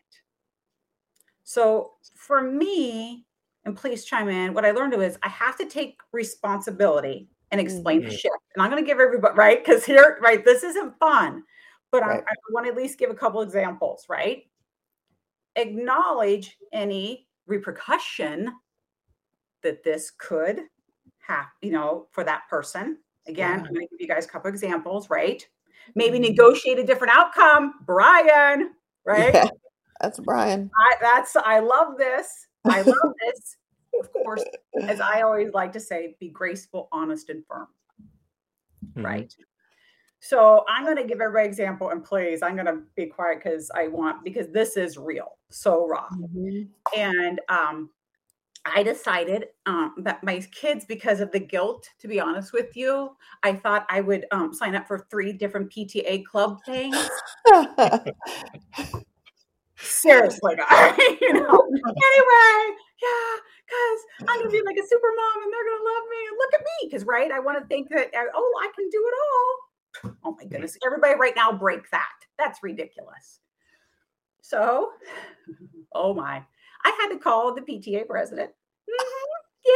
[1.45, 3.27] So for me,
[3.65, 8.03] and please chime in, what I learned is I have to take responsibility and explain
[8.03, 8.19] the Mhm.
[8.19, 8.37] shift.
[8.55, 9.65] And I'm going to give everybody, right?
[9.65, 11.45] Because here, right, this isn't fun,
[11.91, 14.49] but I, I want to at least give a couple examples, right?
[15.57, 18.53] Acknowledge any repercussion
[19.63, 20.63] that this could
[21.27, 22.99] have, you know, for that person.
[23.27, 23.67] Again, Yeah.
[23.67, 25.47] I'm going to give you guys a couple examples, right?
[25.95, 26.31] Maybe Mhm.
[26.31, 29.35] negotiate a different outcome, Brian, right?
[29.35, 29.49] Yeah.
[30.01, 30.71] That's Brian.
[30.79, 32.47] I, that's I love this.
[32.65, 33.57] I love this.
[34.01, 34.45] Of course,
[34.83, 37.69] as I always like to say, be graceful, honest, and firm.
[38.95, 39.05] Mhm.
[39.05, 39.35] Right.
[40.21, 43.39] So I'm going to give everybody an example, and please, I'm going to be quiet
[43.43, 46.09] because I want because this is real, so raw.
[46.11, 46.69] Mhm.
[46.97, 47.91] And um,
[48.75, 53.17] I decided um, that my kids, because of the guilt, to be honest with you,
[53.43, 56.97] I thought I would um, sign up for three different PTA club things.
[59.77, 60.55] Seriously,
[61.21, 61.69] you know.
[61.73, 66.17] Anyway, yeah, because I'm gonna be like a super mom, and they're gonna love me
[66.29, 66.89] and look at me.
[66.89, 70.17] Because right, I want to think that uh, oh, I can do it all.
[70.25, 72.09] Oh my goodness, everybody, right now, break that.
[72.39, 73.41] That's ridiculous.
[74.43, 74.91] So,
[75.95, 76.45] oh my,
[76.85, 78.51] I had to call the PTA president.
[78.91, 79.71] Mm-hmm,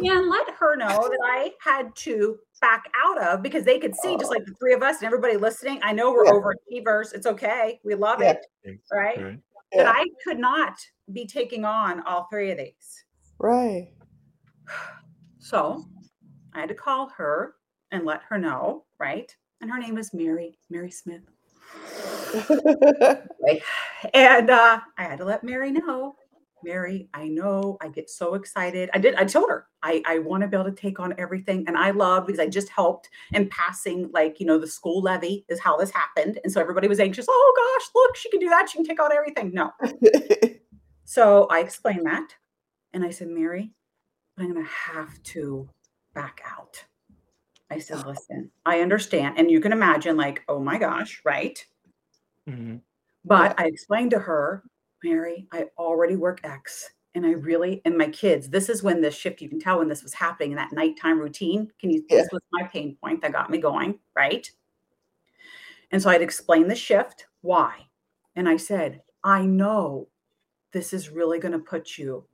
[0.00, 0.18] yeah.
[0.18, 4.16] And let her know that I had to back out of because they could see,
[4.16, 5.80] just like the three of us and everybody listening.
[5.82, 6.32] I know we're yeah.
[6.32, 7.12] overachievers.
[7.12, 7.78] It's okay.
[7.84, 8.36] We love yeah.
[8.64, 8.80] it.
[8.90, 9.22] Right.
[9.22, 9.38] right.
[9.72, 10.74] But I could not
[11.12, 13.04] be taking on all three of these.
[13.38, 13.90] Right.
[15.40, 15.84] So
[16.54, 17.56] I had to call her
[17.90, 18.86] and let her know.
[18.98, 19.30] Right.
[19.60, 21.20] And her name is Mary, Mary Smith.
[24.14, 26.16] and uh, I had to let Mary know.
[26.64, 28.90] Mary, I know I get so excited.
[28.92, 31.64] I did, I told her I, I want to be able to take on everything.
[31.66, 35.44] And I love because I just helped in passing, like, you know, the school levy
[35.48, 36.40] is how this happened.
[36.42, 37.26] And so everybody was anxious.
[37.28, 38.68] Oh gosh, look, she can do that.
[38.68, 39.52] She can take on everything.
[39.52, 39.70] No.
[41.04, 42.34] so I explained that.
[42.92, 43.72] And I said, Mary,
[44.38, 45.68] I'm going to have to
[46.14, 46.84] back out.
[47.70, 49.38] I said, listen, I understand.
[49.38, 51.64] And you can imagine, like, oh my gosh, right?
[52.48, 52.76] Mm-hmm.
[53.24, 54.62] But I explained to her,
[55.04, 56.90] Mary, I already work X.
[57.14, 57.42] And I mm-hmm.
[57.42, 60.14] really, and my kids, this is when this shift, you can tell when this was
[60.14, 61.70] happening in that nighttime routine.
[61.78, 62.22] Can you, yeah.
[62.22, 64.50] this was my pain point that got me going, right?
[65.92, 67.86] And so I'd explain the shift, why.
[68.34, 70.08] And I said, I know
[70.72, 72.24] this is really going to put you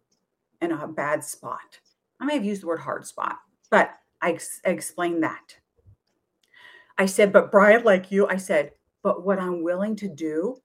[0.62, 1.78] in a bad spot.
[2.20, 3.38] I may have used the word hard spot,
[3.70, 3.90] but
[4.22, 5.56] I, ex- I explained that.
[6.96, 10.56] I said, but Brian, like you, I said, but what I'm willing to do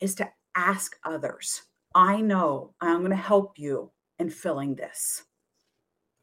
[0.00, 1.62] is to ask others.
[1.94, 5.24] I know I'm going to help you in filling this.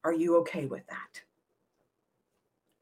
[0.03, 1.21] Are you okay with that?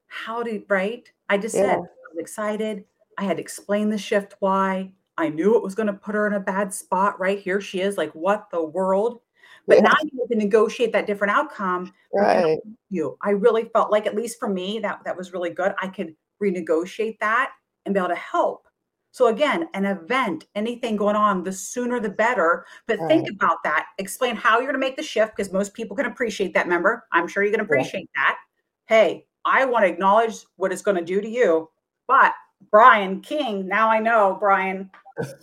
[0.08, 1.08] How did, right?
[1.28, 1.62] I just yeah.
[1.62, 2.84] said, I was excited.
[3.18, 4.92] I had explained the shift why.
[5.18, 7.20] I knew it was going to put her in a bad spot.
[7.20, 9.20] Right here, she is like, what the world?
[9.66, 9.82] But yeah.
[9.82, 11.92] now you have to negotiate that different outcome.
[12.12, 12.58] Right.
[12.90, 15.74] You, I really felt like, at least for me, that that was really good.
[15.80, 17.52] I could renegotiate that
[17.84, 18.66] and be able to help.
[19.12, 22.64] So again, an event, anything going on, the sooner the better.
[22.88, 23.34] But All think right.
[23.34, 23.86] about that.
[23.98, 26.66] Explain how you're going to make the shift because most people can appreciate that.
[26.66, 28.22] Member, I'm sure you can appreciate yeah.
[28.22, 28.38] that.
[28.86, 31.68] Hey, I want to acknowledge what it's going to do to you.
[32.08, 32.32] But
[32.70, 34.90] Brian King, now I know Brian.
[35.20, 35.36] um,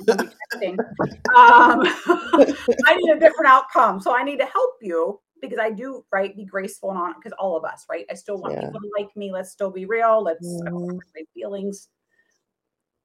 [1.35, 6.35] I need a different outcome, so I need to help you because I do right
[6.35, 8.05] be graceful and on because all of us right.
[8.09, 8.65] I still want yeah.
[8.65, 9.31] people to like me.
[9.31, 10.23] Let's still be real.
[10.23, 11.89] Let's my feelings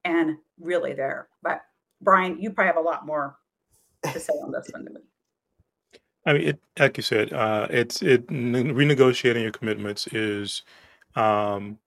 [0.05, 1.29] and really there.
[1.43, 1.63] But
[2.01, 3.37] Brian, you probably have a lot more
[4.05, 5.01] to say on this one than me.
[6.27, 10.63] I mean, it, like you said, uh, it's it renegotiating your commitments is.
[11.17, 11.79] Um,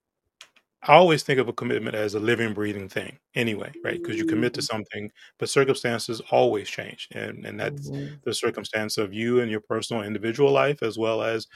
[0.84, 4.02] I always think of a commitment as a living, breathing thing, anyway, right?
[4.02, 4.66] Because you commit to mm-hmm.
[4.66, 8.16] something, but circumstances always change, and and that's mm-hmm.
[8.24, 11.48] the circumstance of you and your personal, individual life, as well as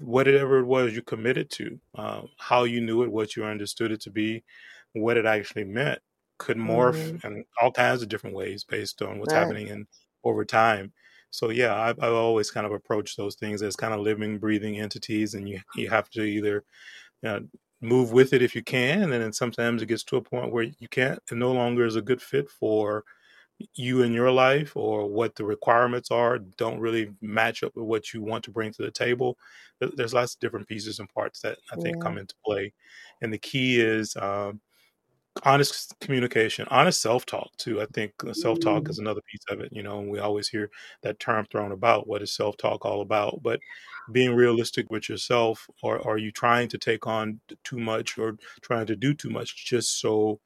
[0.00, 4.00] whatever it was you committed to, uh, how you knew it, what you understood it
[4.00, 4.42] to be,
[4.94, 6.00] what it actually meant
[6.40, 7.26] could morph mm-hmm.
[7.26, 9.40] in all kinds of different ways based on what's right.
[9.40, 9.86] happening in
[10.24, 10.92] over time.
[11.30, 14.80] So yeah, I've, I've, always kind of approached those things as kind of living, breathing
[14.80, 16.64] entities, and you you have to either
[17.22, 17.46] you know,
[17.80, 20.64] move with it if you can, and then sometimes it gets to a point where
[20.64, 21.20] you can't.
[21.30, 23.04] It no longer is a good fit for
[23.74, 28.14] you in your life or what the requirements are don't really match up with what
[28.14, 29.36] you want to bring to the table.
[29.78, 32.02] There's lots of different pieces and parts that I think yeah.
[32.02, 32.72] come into play,
[33.20, 34.60] and the key is um,
[35.44, 37.80] honest communication, honest self talk too.
[37.80, 38.90] I think self talk mm.
[38.90, 39.72] is another piece of it.
[39.72, 40.70] You know, and we always hear
[41.02, 42.06] that term thrown about.
[42.06, 43.40] What is self talk all about?
[43.42, 43.60] But
[44.12, 48.86] being realistic with yourself, or are you trying to take on too much or trying
[48.86, 50.40] to do too much just so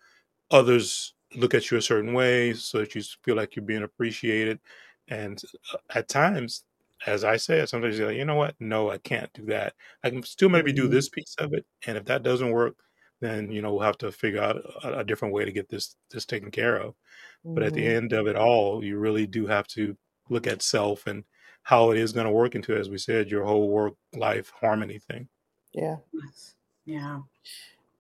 [0.51, 4.61] others look at you a certain way, so that you feel like you're being appreciated?
[5.09, 5.41] And
[5.73, 6.65] uh, at times,
[7.07, 8.55] as I said, sometimes you're like, you know what?
[8.61, 9.75] No, I can't do that.
[10.03, 10.93] I can still maybe do mm-hmm.
[10.93, 12.77] this piece of it, and if that doesn't work,
[13.21, 15.97] then you know we'll have to figure out a, a different way to get this
[16.11, 16.95] this taken care of.
[17.45, 17.55] Mm-hmm.
[17.55, 17.97] But at the mm-hmm.
[17.97, 19.97] end of it all, you really do have to
[20.29, 21.25] look at self and
[21.65, 24.99] how it is going to work into, as we said, your whole work life harmony
[24.99, 25.29] thing.
[25.73, 25.97] Yeah.
[26.85, 27.21] Yeah.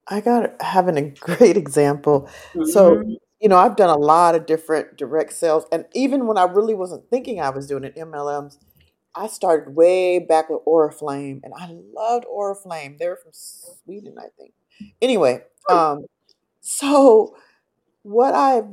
[0.07, 2.29] I got having a great example.
[2.53, 2.65] Mm-hmm.
[2.67, 3.03] So,
[3.41, 5.65] you know, I've done a lot of different direct sales.
[5.73, 8.59] And even when I really wasn't thinking I was doing it, MLMs,
[9.15, 12.99] I started way back with Oriflame and I loved Oriflame.
[12.99, 14.53] They were from Sweden, I think.
[15.01, 16.07] Anyway, um,
[16.61, 17.37] so
[18.03, 18.69] what I've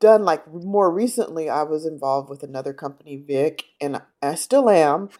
[0.00, 5.10] done like more recently, I was involved with another company, Vic, and I still am,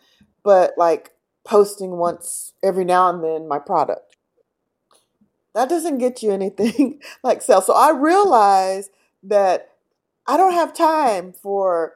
[0.43, 1.13] but like
[1.45, 4.17] posting once every now and then my product.
[5.55, 7.67] That doesn't get you anything like sales.
[7.67, 8.91] So I realize
[9.23, 9.71] that
[10.27, 11.95] I don't have time for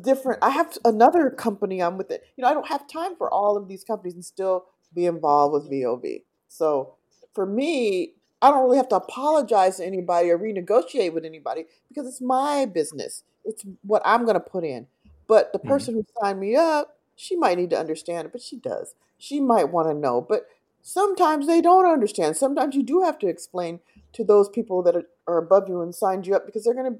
[0.00, 0.42] different.
[0.42, 2.24] I have another company I'm with it.
[2.36, 5.54] You know, I don't have time for all of these companies and still be involved
[5.54, 6.22] with VOV.
[6.48, 6.94] So
[7.34, 12.06] for me, I don't really have to apologize to anybody or renegotiate with anybody because
[12.06, 13.22] it's my business.
[13.44, 14.86] It's what I'm going to put in.
[15.28, 15.68] But the Mhm.
[15.68, 18.94] person who signed me up, she might need to understand it, but she does.
[19.18, 20.46] She might want to know, but
[20.82, 22.36] sometimes they don't understand.
[22.36, 23.80] Sometimes you do have to explain
[24.14, 26.92] to those people that are, are above you and signed you up because they're going
[26.92, 26.98] to,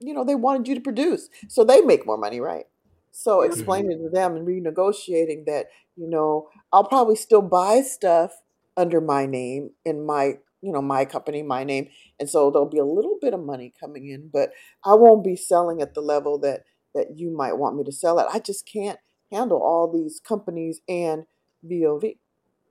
[0.00, 1.28] you know, they wanted you to produce.
[1.48, 2.66] So they make more money, right?
[3.12, 3.46] So Yeah.
[3.46, 5.66] Explaining to them and renegotiating that,
[5.96, 8.32] you know, I'll probably still buy stuff
[8.78, 11.88] under my name in my, you know, my company, my name.
[12.18, 14.52] And so there'll be a little bit of money coming in, but
[14.84, 16.62] I won't be selling at the level that
[16.94, 18.28] that you might want me to sell at.
[18.32, 18.98] I just can't
[19.30, 21.24] handle all these companies and
[21.68, 22.16] VOV.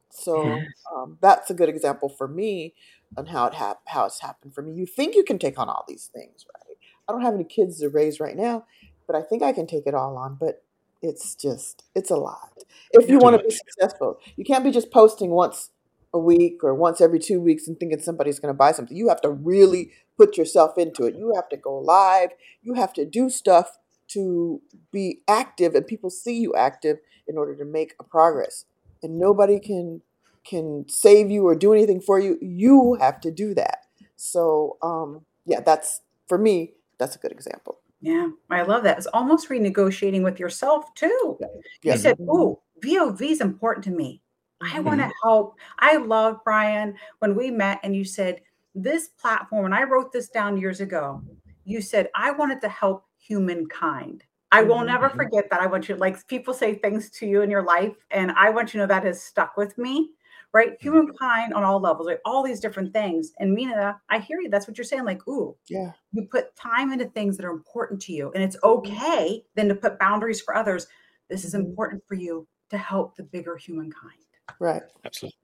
[0.09, 0.63] So
[0.95, 2.73] um, that's a good example for me
[3.15, 4.73] on how it hap- how it's happened for me.
[4.73, 6.77] You think you can take on all these things, right?
[7.07, 8.65] I don't have any kids to raise right now,
[9.05, 10.37] but I think I can take it all on.
[10.39, 10.63] But
[11.01, 12.51] it's just it's a lot.
[12.91, 15.69] If you want to be successful, you can't be just posting once
[16.13, 18.95] a week or once every two weeks and thinking somebody's going to buy something.
[18.95, 21.15] You have to really put yourself into it.
[21.15, 22.29] You have to go live.
[22.61, 23.77] You have to do stuff
[24.09, 26.97] to be active, and people see you active
[27.27, 28.65] in order to make a progress.
[29.03, 30.01] And nobody can
[30.45, 32.37] can save you or do anything for you.
[32.41, 33.79] You have to do that.
[34.15, 36.73] So um, yeah, that's for me.
[36.99, 37.79] That's a good example.
[37.99, 38.97] Yeah, I love that.
[38.97, 41.37] It's almost renegotiating with yourself too.
[41.41, 41.47] Yeah.
[41.83, 41.95] You Yeah.
[41.97, 42.17] said.
[42.29, 44.21] "Oh, VOV is important to me.
[44.61, 48.41] I want to help." I love Brian when we met, and you said
[48.75, 49.65] this platform.
[49.65, 51.23] And I wrote this down years ago.
[51.65, 54.23] You said I wanted to help humankind.
[54.51, 55.15] I will never Mhm.
[55.15, 55.59] forget that.
[55.61, 58.73] I want you like people say things to you in your life, and I want
[58.73, 60.13] you to know that has stuck with me.
[60.53, 60.81] Right, Mhm.
[60.81, 63.33] humankind on all levels, like all these different things.
[63.39, 64.49] And Mina, I hear you.
[64.49, 65.03] That's what you're saying.
[65.03, 65.91] Like, ooh, Yeah.
[66.13, 69.75] you put time into things that are important to you and it's okay then to
[69.75, 70.87] put boundaries for others
[71.29, 74.13] this is important for you to help the bigger humankind
[74.59, 74.81] Right.
[75.05, 75.37] Absolutely.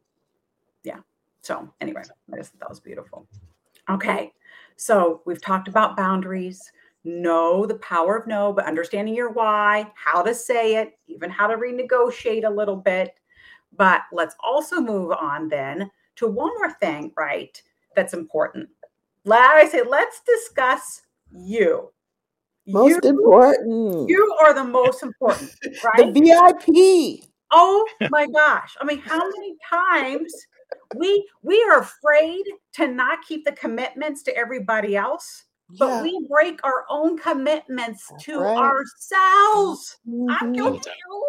[0.83, 0.99] Yeah.
[1.41, 3.27] So anyway i just thought that was beautiful
[3.89, 4.31] okay
[4.77, 6.71] so we've talked about boundaries
[7.03, 11.45] know the power of no but understanding your why how to say it even how
[11.47, 13.15] to renegotiate a little bit
[13.75, 17.61] but let's also move on then to one more thing right
[17.95, 18.69] that's important
[19.25, 21.91] Let I say let's discuss you
[22.65, 24.07] you Most important.
[24.09, 25.53] You are the most important,
[25.83, 26.13] right?
[26.13, 26.21] The?
[26.21, 27.32] VIP.
[27.55, 28.75] Oh my gosh.
[28.81, 30.33] I mean, how many times
[30.95, 32.43] we we are afraid
[32.73, 35.45] to not keep the commitments to everybody else,
[35.77, 36.01] but Yeah.
[36.01, 38.57] we break our own commitments That's to right.
[38.57, 39.97] ourselves.
[40.07, 40.29] I'm Mhm.
[40.41, 41.25] All the guilty too.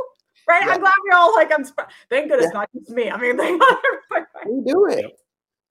[0.48, 0.62] Right?
[0.64, 0.72] Yeah.
[0.74, 2.60] I'm glad we're all like, I'm sp- thank goodness Yeah.
[2.60, 3.10] not just me.
[3.10, 3.76] I mean, thank God
[4.12, 4.50] everybody.
[4.50, 5.20] We do it.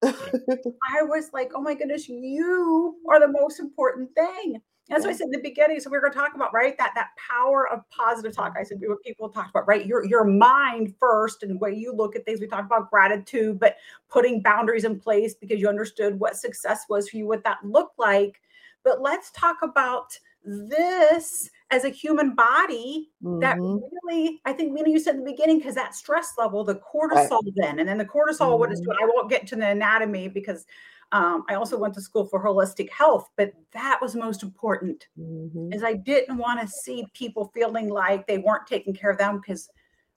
[0.98, 4.62] I was like, oh my goodness, you are the most important thing.
[4.90, 5.80] That's what I said in the beginning.
[5.80, 8.56] So we are going to talk about right that that power of positive talk.
[8.60, 9.86] I said what people talked about, right?
[9.86, 12.42] Your your mind first and the way you look at things.
[12.42, 13.78] We talked about gratitude, but
[14.10, 17.98] putting boundaries in place because you understood what success was for you, what that looked
[17.98, 18.42] like.
[18.84, 23.10] But let's talk about this as a human body
[23.40, 23.82] that Mhm.
[24.04, 27.42] really, I think, Mina, you said in the beginning, because that stress level, the cortisol
[27.56, 28.86] then, and then the cortisol, what it's Mhm.
[28.86, 28.98] doing.
[29.02, 30.66] I won't get to the anatomy because
[31.14, 35.08] um, I also went to school for holistic health, but that was most important.
[35.18, 35.74] Mhm.
[35.74, 39.38] Is I didn't want to see people feeling like they weren't taking care of them
[39.38, 39.70] because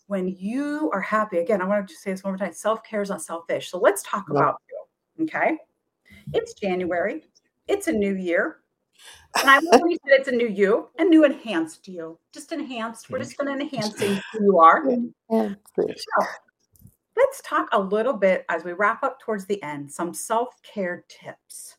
[0.07, 3.03] when you are happy, again, I want to say this one more time: self care
[3.03, 3.71] is not selfish.
[3.71, 4.37] So let's talk No.
[4.37, 5.25] about you.
[5.25, 5.59] Okay,
[6.33, 7.27] it's January.
[7.69, 8.61] It's a new year.
[9.43, 12.53] And I love when you said it's a new you, a new enhanced you, just
[12.53, 13.11] enhanced.
[13.11, 14.83] We're just going to enhancing who you are.
[15.75, 16.05] Fish.
[16.19, 16.27] So
[17.17, 21.05] let's talk a little bit as we wrap up towards the end, some self care
[21.09, 21.77] tips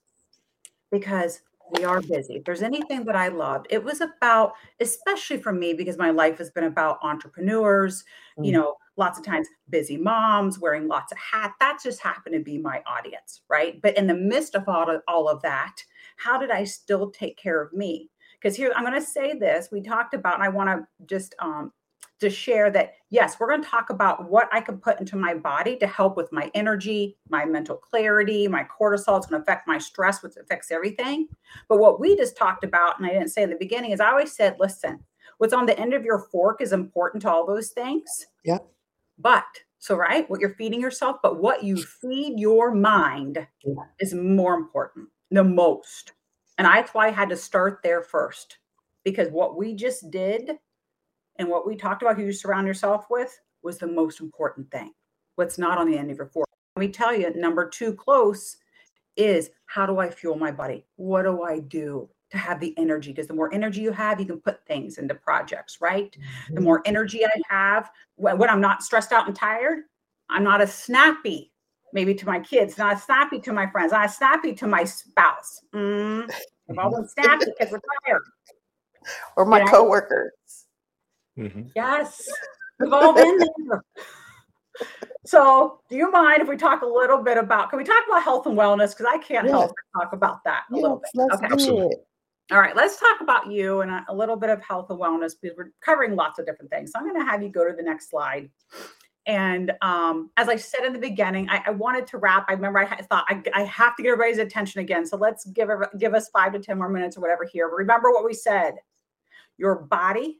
[0.91, 2.35] because we are busy.
[2.35, 6.37] If there's anything that I loved, it was about, especially for me, because my life
[6.37, 8.05] has been about entrepreneurs,
[8.37, 8.53] you Mm.
[8.53, 11.55] know, lots of times busy moms wearing lots of hats.
[11.59, 13.81] That just happened to be my audience, right?
[13.81, 15.83] But in the midst of all of, all of that,
[16.15, 18.09] how did I still take care of me?
[18.33, 21.35] Because here, I'm going to say this we talked about, and I want to just
[21.39, 21.73] um,
[22.19, 25.33] to share that yes, we're going to talk about what I can put into my
[25.33, 29.17] body to help with my energy, my mental clarity, my cortisol.
[29.17, 31.27] It's going to affect my stress, which affects everything.
[31.69, 34.09] But what we just talked about, and I didn't say in the beginning, is I
[34.09, 34.99] always said, listen,
[35.37, 38.09] what's on the end of your fork is important to all those things.
[38.43, 38.59] Yeah.
[39.17, 39.45] But
[39.79, 43.75] so, right, what you're feeding yourself, but what you feed your mind Yeah.
[43.99, 46.13] is more important, the most.
[46.57, 48.57] And that's why I had to start there first
[49.03, 50.57] because what we just did
[51.39, 54.91] and what we talked about who you surround yourself with was the most important thing.
[55.35, 56.47] What's not on the end of your fork.
[56.75, 58.57] Let me tell you, number two close
[59.15, 60.85] is how do I fuel my body?
[60.95, 63.11] What do I do to have the energy?
[63.11, 66.11] Because the more energy you have, you can put things into projects, right?
[66.11, 66.55] Mm-hmm.
[66.55, 69.79] The more energy I have, when I'm not stressed out and tired,
[70.29, 71.51] I'm not as snappy,
[71.93, 74.83] maybe to my kids, not as snappy to my friends, not as snappy to my
[74.83, 75.61] spouse.
[75.73, 76.29] Mm,
[76.69, 78.21] I've always snappy because we're tired.
[79.35, 80.31] Or my coworkers.
[81.37, 81.63] Mm-hmm.
[81.75, 82.27] Yes,
[82.79, 83.83] we've all been there.
[85.25, 87.69] So, do you mind if we talk a little bit about?
[87.69, 88.97] Can we talk about health and wellness?
[88.97, 89.51] Because I can't yes.
[89.51, 91.09] help but talk about that a yes, little bit.
[91.15, 91.65] Let's okay.
[91.65, 92.07] do it.
[92.49, 95.33] All right, let's talk about you and a, a, little bit of health and wellness
[95.39, 96.91] because we're covering lots of different things.
[96.93, 98.49] So I'm going to have you go to the next slide.
[99.25, 102.45] And um, as I said in the beginning, I, I wanted to wrap.
[102.47, 105.05] I remember I thought I, I, have to get everybody's attention again.
[105.05, 105.69] So let's give
[105.99, 107.67] give us five to ten more minutes or whatever here.
[107.67, 108.75] Remember what we said:
[109.57, 110.39] your body,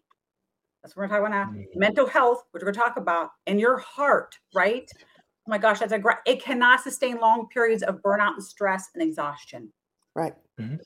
[0.88, 1.60] that's what we're talking about now.
[1.60, 1.80] Mm-hmm.
[1.80, 4.90] Mental health, which we're going to talk about, and your heart, right?
[4.96, 6.18] Oh my gosh, that's a great.
[6.26, 9.72] It cannot sustain long periods of burnout and stress and exhaustion.
[10.16, 10.34] Right.
[10.60, 10.78] Mm-hmm.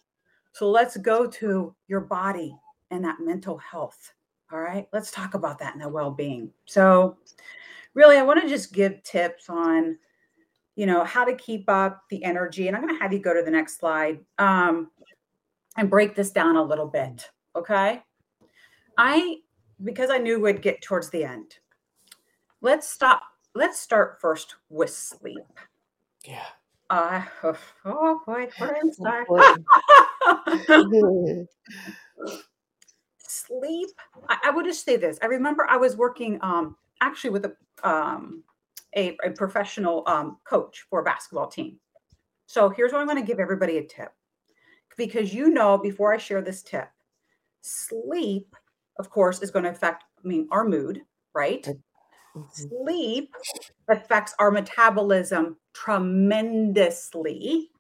[0.54, 2.56] So let's go to your body
[2.90, 4.14] and that mental health.
[4.52, 4.88] All right.
[4.92, 6.52] Let's talk about that and that well-being.
[6.66, 7.18] So,
[7.94, 9.98] really, I want to just give tips on,
[10.76, 12.68] you know, how to keep up the energy.
[12.68, 14.90] And I'm going to have you go to the next slide um,
[15.78, 17.30] and break this down a little bit.
[17.56, 18.02] Okay.
[18.98, 19.38] I
[19.84, 21.56] because I knew we'd get towards the end.
[22.62, 23.24] Let's stop.
[23.54, 25.38] Let's start first with sleep.
[26.26, 26.46] Yeah.
[26.90, 28.92] Uh, oh, oh boy, where am
[33.18, 33.90] sleep.
[34.30, 35.18] I, I, would just say this.
[35.22, 37.54] I remember I was working um, actually with a,
[37.84, 38.44] um,
[38.96, 41.78] a, a professional um, coach for a basketball team.
[42.46, 44.12] So here's what I'm going to give everybody a tip.
[44.98, 46.90] Because you know, before I share this tip,
[47.62, 48.54] sleep
[49.00, 51.02] of course, is going to affect, I mean, our mood,
[51.34, 51.64] right?
[51.64, 52.42] Mm-hmm.
[52.52, 53.34] Sleep
[53.90, 57.72] affects our metabolism tremendously.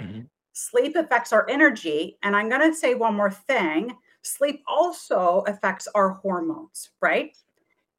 [0.00, 0.20] Mm-hmm.
[0.52, 2.18] Sleep affects our energy.
[2.22, 7.34] And I'm going to say one more thing sleep also affects our hormones, right?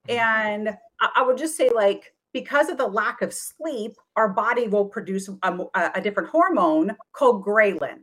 [0.08, 0.20] Mm-hmm.
[0.20, 4.68] And I, I would just say, like, because of the lack of sleep, our body
[4.68, 5.60] will produce a,
[5.96, 8.00] a different hormone called ghrelin,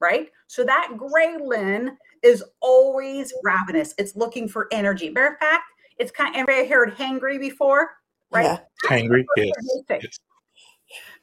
[0.00, 0.28] right?
[0.46, 3.94] So that ghrelin is always ravenous.
[3.98, 5.10] It's looking for energy.
[5.10, 5.64] Matter of fact,
[5.98, 7.90] it's kind of everybody heard hangry before,
[8.30, 8.44] right?
[8.44, 8.58] Yeah.
[8.88, 9.52] Hangry, yes.
[9.88, 10.18] yes.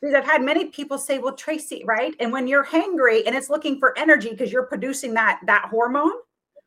[0.01, 3.49] Because I've had many people say, "Well, Tracy, right?" And when you're hangry and it's
[3.49, 6.11] looking for energy because you're producing that that hormone,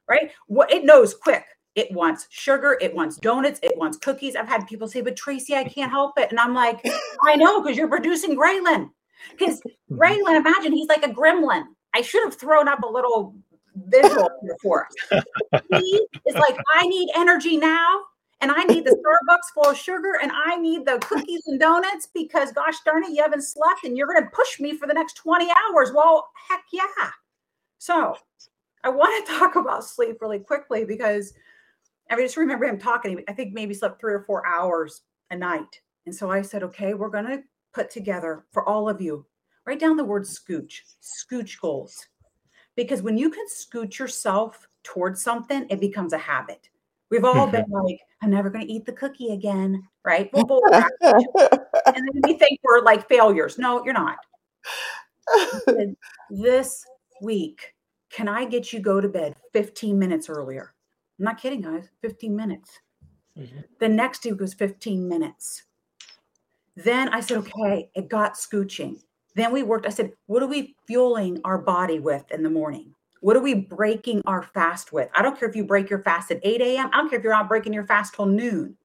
[0.09, 0.31] right?
[0.47, 1.45] What it knows quick.
[1.75, 2.79] It wants sugar.
[2.81, 3.61] It wants donuts.
[3.63, 4.35] It wants cookies.
[4.35, 6.81] I've had people say, "But Tracy, I can't help it," and I'm like,
[7.25, 8.91] "I know because you're producing ghrelin."
[9.31, 11.65] Because ghrelin, imagine he's like a gremlin.
[11.97, 13.35] I should have thrown up a little
[13.75, 14.29] visual
[14.61, 15.25] for us.
[15.81, 18.03] He is like, I need energy now.
[18.43, 22.07] And I need the Starbucks full of sugar and I need the cookies and donuts
[22.13, 24.93] because gosh darn it, you haven't slept and you're going to push me for the
[24.93, 25.91] next 20 hours.
[25.95, 27.13] Well, heck yeah.
[27.79, 28.15] So
[28.85, 31.33] I want to talk about sleep really quickly because
[32.11, 33.25] I just remember him talking.
[33.27, 35.81] I think maybe slept three or four hours a night.
[36.05, 37.43] And so I said, okay, we're going to
[37.73, 39.25] put together for all of you,
[39.67, 42.07] write down the word scooch, scooch goals
[42.77, 46.69] because when you can scooch yourself towards something, it becomes a habit.
[47.11, 50.29] We've all been like, I'm never going to eat the cookie again, right?
[50.33, 51.61] We'll and
[51.95, 53.59] then we think we're like failures.
[53.59, 54.19] No, you're not.
[56.31, 56.85] this
[57.23, 57.75] week,
[58.11, 60.75] can I get you go to bed 15 minutes earlier?
[61.19, 61.89] I'm not kidding, guys.
[62.03, 62.71] 15 minutes.
[63.39, 63.61] Mm-hmm.
[63.81, 65.63] The next week was 15 minutes.
[66.77, 69.01] Then I said, okay, it got scooching.
[69.37, 69.85] Then we worked.
[69.85, 72.95] I said, what are we fueling our body with in the morning?
[73.21, 75.11] What are we breaking our fast with?
[75.15, 76.89] I don't care if you break your fast at 8 a.m.
[76.91, 78.79] I don't care if you're not breaking your fast till noon.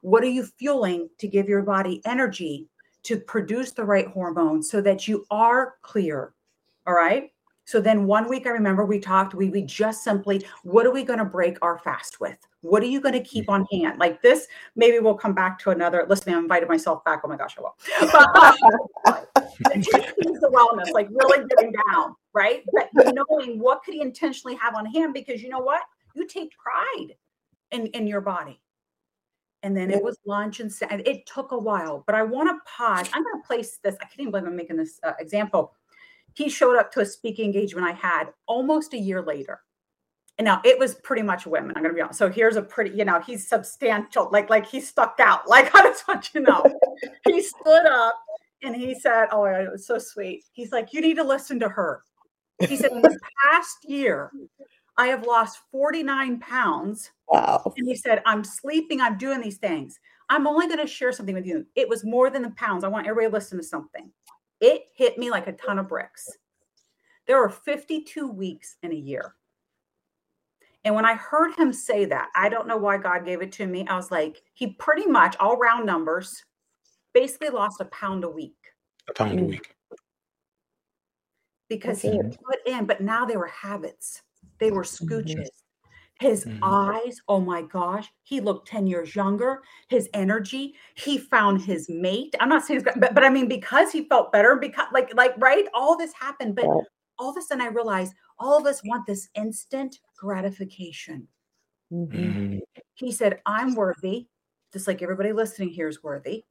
[0.00, 2.66] What are you fueling to give your body energy
[3.02, 6.32] to produce the right hormones so that you are clear?
[6.86, 7.33] All right.
[7.66, 11.02] So then one week I remember we talked, we, we just simply, what are we
[11.02, 12.36] going to break our fast with?
[12.60, 13.98] What are you going to keep on hand?
[13.98, 14.46] Like this,
[14.76, 16.04] maybe we'll come back to another.
[16.08, 17.22] Listen, I invited myself back.
[17.24, 17.76] Oh my gosh, I will.
[18.12, 18.56] But,
[19.06, 19.20] uh,
[19.64, 22.64] the wellness, like really getting down, right?
[22.72, 25.82] But knowing what could he intentionally have on hand because you know what?
[26.14, 27.14] You take pride
[27.70, 28.60] in, in your body.
[29.62, 30.70] And then it was lunch and
[31.06, 33.08] it took a while, but I want to pause.
[33.14, 33.94] I'm going to place this.
[33.94, 35.72] I can't even believe I'm making this uh, example.
[36.34, 39.60] He showed up to a speaking engagement I had almost a year later
[40.38, 41.76] and now it was pretty much women.
[41.76, 42.18] I'm gonna be honest.
[42.18, 45.42] So here's a pretty, you know, he's substantial, like like he stuck out.
[45.48, 46.64] Like I just want you to know,
[47.26, 48.20] he stood up
[48.62, 51.68] and he said, "Oh, it was so sweet." He's like, "You need to listen to
[51.68, 52.02] her."
[52.60, 54.30] He said, in the past year,
[54.96, 57.10] I have lost 49 pounds.
[57.28, 57.72] Wow.
[57.76, 59.98] And he said, I'm sleeping, I'm doing these things.
[60.28, 61.66] I'm only going to share something with you.
[61.74, 62.84] It was more than the pounds.
[62.84, 64.10] I want everybody to listen to something.
[64.60, 66.30] It hit me like a ton of bricks.
[67.26, 69.34] There are 52 weeks in a year.
[70.84, 73.66] And when I heard him say that, I don't know why God gave it to
[73.66, 73.86] me.
[73.88, 76.44] I was like, he pretty much, all round numbers,
[77.14, 78.56] basically lost a pound a week.
[79.08, 79.48] A pound a Mm.
[79.48, 79.70] week.
[81.70, 82.38] because That's he it.
[82.44, 84.22] put in, but now they were habits.
[84.58, 85.48] They were scooches.
[86.20, 86.60] His Mhm.
[86.62, 89.62] eyes, oh my gosh, he looked 10 years younger.
[89.88, 92.34] His energy, he found his mate.
[92.40, 95.12] I'm not saying, he's got- but, but I mean, because he felt better, because like,
[95.14, 96.54] like, right, all this happened.
[96.54, 96.84] But Right.
[97.18, 101.28] all of a sudden, I realized all of us want this instant gratification.
[101.92, 102.10] Mhm.
[102.12, 102.60] Mhm.
[102.94, 104.28] He said, I'm worthy,
[104.72, 106.44] just like everybody listening here is worthy.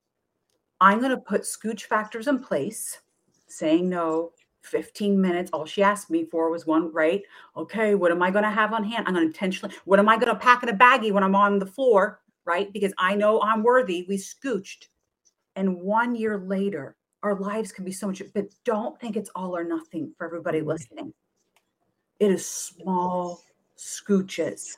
[0.81, 3.01] I'm going to put scooch factors in place,
[3.47, 4.33] saying no,
[4.63, 5.51] 15 minutes.
[5.51, 7.21] All she asked me for was one, right?
[7.55, 9.05] Okay, what am I going to have on hand?
[9.07, 11.35] I'm going to intentionally, what am I going to pack in a baggie when I'm
[11.35, 12.71] on the floor, right?
[12.73, 14.05] Because I know I'm worthy.
[14.07, 14.87] We scooched.
[15.55, 19.55] And one year later, our lives can be so much, but don't think it's all
[19.55, 20.67] or nothing for everybody Mhm.
[20.67, 21.13] listening.
[22.19, 23.41] It is small
[23.77, 24.77] scooches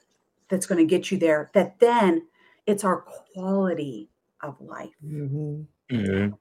[0.50, 1.50] that's going to get you there.
[1.54, 2.28] That then
[2.66, 4.10] it's our quality
[4.42, 5.68] of life Mhm.
[5.90, 6.38] Mhm.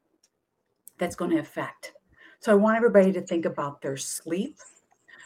[0.99, 1.94] that's going to affect.
[2.45, 4.59] So I want everybody to think about their sleep,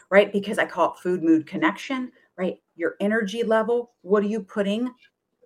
[0.09, 0.31] right?
[0.31, 2.61] Because I call it food mood connection, right?
[2.77, 3.91] Your energy level.
[4.03, 4.89] What are you putting,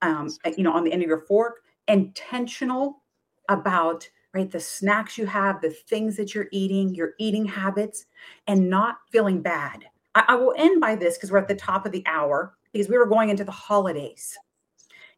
[0.04, 1.62] um, you know, on the end of your fork?
[1.88, 3.02] Intentional
[3.50, 8.06] about right the snacks you have, the things that you're eating, your eating habits,
[8.46, 9.84] and not feeling bad.
[10.14, 12.88] I, I will end by this because we're at the top of the hour because
[12.88, 14.38] we were going into the holidays.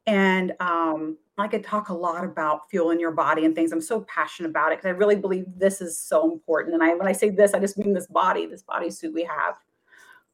[0.08, 3.72] And um, I could talk a lot about fueling your body and things.
[3.72, 6.76] I'm so passionate about it because I really believe this is so important.
[6.76, 9.56] And I, when I say this, I just mean this body, this bodysuit we have.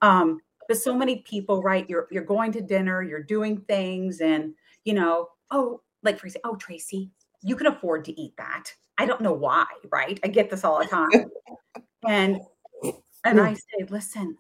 [0.02, 1.90] Um, but so many people, right?
[1.90, 4.54] You're you're going to dinner, you're doing things, and
[4.86, 7.10] you know, oh, like for example, oh, Tracy,
[7.42, 8.74] you can afford to eat that.
[8.98, 10.20] I don't know why, right?
[10.24, 11.10] I get this all the time,
[12.08, 12.40] and
[13.26, 14.38] and I say, listen,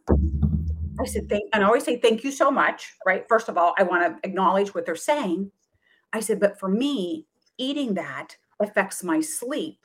[1.01, 3.25] I said, thank, and I always say, thank you so much, right?
[3.27, 5.51] First of all, I want to acknowledge what they're saying.
[6.13, 7.25] I said, but for me,
[7.57, 9.79] eating that affects my sleep,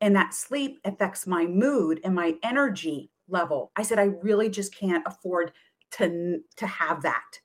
[0.00, 3.70] and that sleep affects my mood and my energy level.
[3.76, 5.52] I said, I really just can't afford
[5.92, 7.38] to, to have that.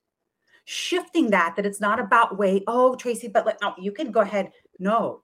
[0.66, 2.64] Shifting that, that it's not about weight.
[2.68, 4.52] Oh, Tracy, but like, no, you can go ahead.
[4.80, 5.22] No,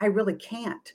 [0.00, 0.92] I really can't.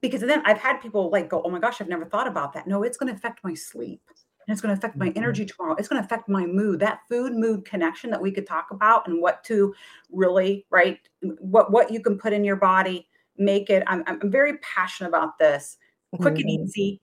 [0.00, 2.66] Because then I've had people like go, oh my gosh, I've never thought about that.
[2.66, 4.02] No, it's going to affect my sleep
[4.46, 5.16] and it's going to affect my Mhm.
[5.16, 5.74] energy tomorrow.
[5.78, 6.80] It's going to affect my mood.
[6.80, 9.74] That food mood connection that we could talk about and what to
[10.10, 10.98] really right,
[11.38, 13.82] what what you can put in your body, make it.
[13.86, 15.78] I'm I'm very passionate about this.
[16.20, 16.64] Quick and Mhm.
[16.64, 17.00] easy.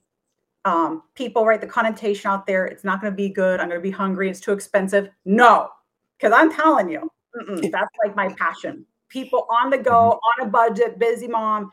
[0.66, 1.62] Um, people, right?
[1.62, 3.60] The connotation out there, it's not going to be good.
[3.62, 4.30] I'm going to be hungry.
[4.30, 5.10] It's too expensive.
[5.26, 5.70] No,
[6.18, 7.10] because I'm telling you,
[7.74, 8.86] that's like my passion.
[9.08, 11.72] People on the go, on a budget, busy mom,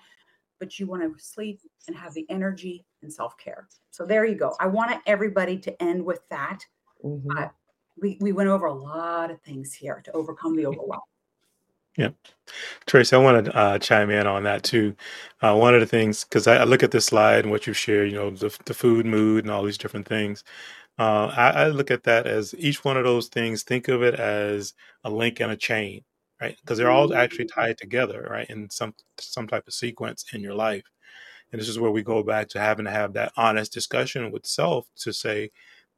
[0.60, 3.68] but you want to sleep and have the energy and self care.
[3.92, 4.54] So there you go.
[4.61, 6.61] I want everybody to end with that.
[7.04, 7.24] Mhm.
[7.36, 7.48] Uh,
[8.02, 11.00] we, we went over a lot of things here to overcome the overwhelm.
[11.96, 12.11] Yeah.
[12.84, 14.94] Tracy, I want to uh, chime in on that too.
[15.40, 17.72] Uh, one of the things, because I, I look at this slide and what you
[17.72, 20.44] share, you know, the, the food, mood, and all these different things.
[20.98, 23.62] Uh, I, I look at that as each one of those things.
[23.62, 26.02] Think of it as a link and a chain,
[26.40, 26.57] right?
[26.61, 30.54] Because they're all actually tied together, right, in some some type of sequence in your
[30.54, 30.84] life.
[31.53, 34.47] And this is where we go back to having to have that honest discussion with
[34.47, 35.51] self to say,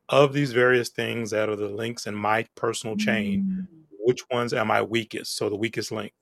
[0.08, 3.68] of these various things that are the links in my personal chain,
[4.00, 5.36] which ones am I weakest?
[5.36, 6.12] So the weakest link.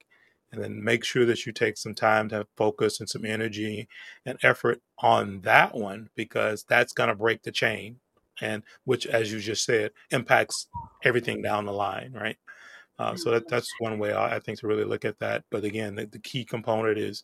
[0.52, 3.88] And then make sure that you take some time to focus and some energy
[4.24, 7.98] and effort on that one because that's going to break the chain.
[8.40, 10.68] And which, as you just said, impacts
[11.04, 12.36] everything down the line, right?
[12.98, 15.44] Uh, so that, that's one way I, I think to really look at that.
[15.50, 17.22] But again, the, the key component is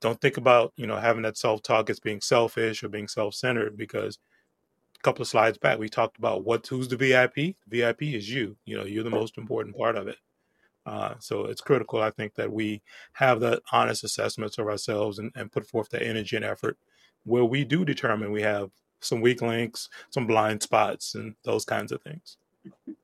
[0.00, 3.34] don't think about you know having that self talk as being selfish or being self
[3.34, 4.18] centered because
[4.98, 7.34] a couple of slides back we talked about what who's the VIP.
[7.34, 8.56] The VIP is you.
[8.64, 10.18] You know you're the most important part of it.
[10.86, 12.80] Uh, so it's critical, I think, that we
[13.14, 16.78] have the honest assessments of ourselves and, and put forth the energy and effort
[17.24, 18.70] where we do determine we have
[19.00, 22.38] some weak links, some blind spots, and those kinds of things.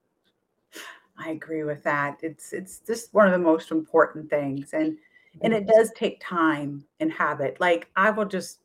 [1.19, 2.19] I agree with that.
[2.23, 4.73] It's it's just one of the most important things.
[4.73, 4.97] And
[5.41, 7.59] and it does take time and habit.
[7.61, 8.61] Like I will just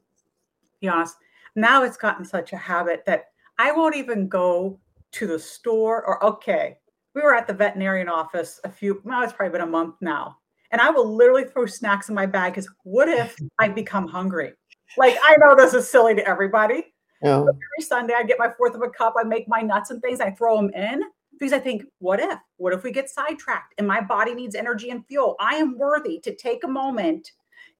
[0.82, 1.15] be honest,
[1.55, 3.26] now it's gotten such a habit that
[3.57, 4.80] I won't even go
[5.13, 6.78] to the store or okay.
[7.15, 10.38] We were at the veterinarian office a few, well, it's probably been a month now.
[10.72, 14.53] And I will literally throw snacks in my bag because what if I become hungry?
[14.97, 16.93] Like I know this is silly to everybody,
[17.24, 17.41] Oh.
[17.41, 19.15] Every Sunday, I get my fourth of a cup.
[19.20, 20.20] I make my nuts and things.
[20.20, 21.01] I throw them in
[21.39, 22.39] because I think, what if?
[22.57, 25.35] What if we get sidetracked and my body needs energy and fuel?
[25.39, 27.31] I am worthy to take a moment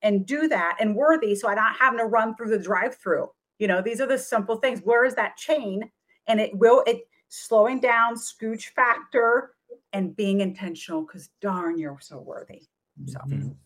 [0.02, 3.30] and do that and worthy so I'm not having to run through the drive through.
[3.58, 4.80] You know, these are the simple things.
[4.84, 5.90] Where is that chain?
[6.28, 9.54] And it will, it slowing down, scooch factor,
[9.92, 12.62] and being intentional because darn, you're so worthy.
[13.06, 13.56] So, Mhm.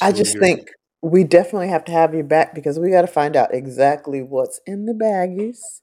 [0.00, 0.70] I just think
[1.02, 4.60] we definitely have to have you back because we got to find out exactly what's
[4.66, 5.82] in the baggies.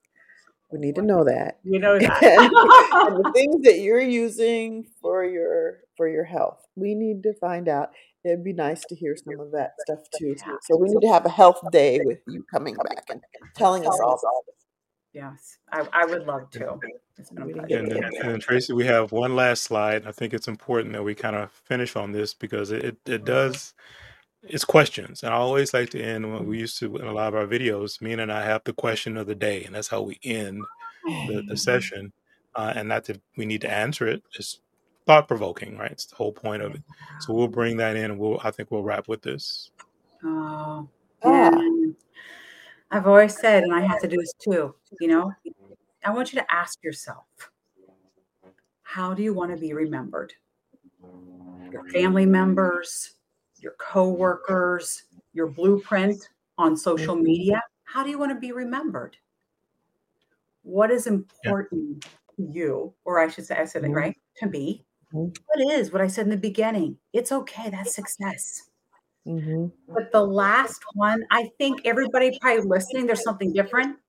[0.71, 1.59] We need to know that.
[1.63, 6.59] you know and, and the things that you're using for your for your health.
[6.75, 7.89] We need to find out.
[8.23, 10.35] It'd be nice to hear some of that stuff too.
[10.61, 13.19] So we need to have a health day with you coming back and
[13.55, 14.19] telling us all.
[15.11, 16.77] yes, I, I would love to.
[17.17, 17.67] It's been a We didn't pleasure.
[17.67, 20.05] get And then, and then Tracy, we have one last slide.
[20.05, 23.73] I think it's important that we kind of finish on this because it, it does
[24.43, 25.23] it's questions.
[25.23, 27.47] And I always like to end when we used to in a lot of our
[27.47, 30.63] videos, Mina and I have the question of the day, and that's how we end
[31.05, 32.11] the, the session.
[32.55, 34.59] Uh, and not that we need to answer it, it's
[35.07, 35.91] thought provoking, right?
[35.91, 36.83] It's the whole point of it.
[37.21, 39.71] So we'll bring that in and we'll I think we'll wrap with this.
[40.23, 40.87] Oh,
[41.23, 41.49] Ah.
[41.51, 41.95] man.
[42.91, 45.31] I've always said, and I have to do this too, you know,
[46.03, 47.23] I want you to ask yourself,
[48.83, 50.33] how do you want to be remembered?
[51.71, 53.15] Your family members,
[53.61, 55.03] your coworkers,
[55.33, 57.23] your blueprint on social Mhm.
[57.23, 57.63] media.
[57.83, 59.15] How do you want to be remembered?
[60.63, 62.03] What is important
[62.35, 63.95] to you, or I should say, I said it Mhm.
[63.95, 64.85] right, to me.
[65.13, 65.37] Mhm.
[65.45, 66.97] What is what I said in the beginning?
[67.13, 67.69] It's okay.
[67.69, 68.69] That's success.
[69.25, 73.99] hmm But the last one, I think everybody probably listening, there's something different.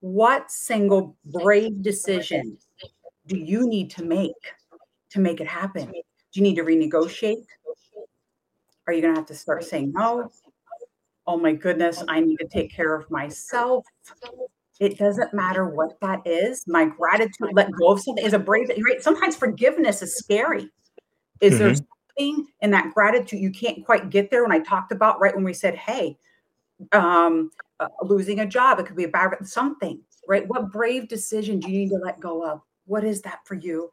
[0.00, 2.58] What single brave decision
[3.26, 4.34] do you need to make
[5.10, 5.90] to make it happen?
[5.90, 6.02] Do
[6.34, 7.46] you need to renegotiate?
[8.86, 10.30] Are you going to have to start saying no?
[11.26, 13.84] Oh my goodness, I need to take care of myself.
[14.78, 16.62] It doesn't matter what that is.
[16.68, 19.02] My gratitude, let go of something is a brave, right?
[19.02, 20.70] Sometimes forgiveness is scary.
[21.40, 21.86] Is there Mhm.
[22.16, 24.42] something in that gratitude you can't quite get there?
[24.42, 26.18] When I talked about right when we said, "Hey,
[26.92, 30.46] um, uh, losing a job, it could be a bad something." Right?
[30.46, 32.60] What brave decision do you need to let go of?
[32.84, 33.92] What is that for you?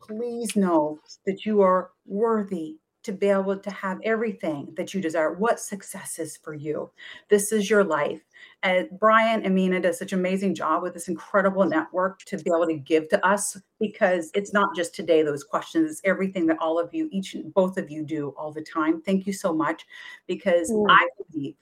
[0.00, 5.32] Please know that you are worthy to be able to have everything that you desire.
[5.32, 6.90] What success is for you?
[7.28, 8.20] This is your life.
[8.64, 12.50] And Brian and Mina does such an amazing job with this incredible network to be
[12.50, 16.58] able to give to us because it's not just today those questions, it's everything that
[16.60, 19.00] all of you, each and both of you do all the time.
[19.02, 19.86] Thank you so much
[20.26, 20.86] because Mm.
[20.90, 21.54] I believe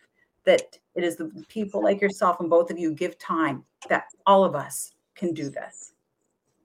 [0.44, 4.44] that it is the people like yourself and both of you give time that all
[4.44, 5.92] of us can do this.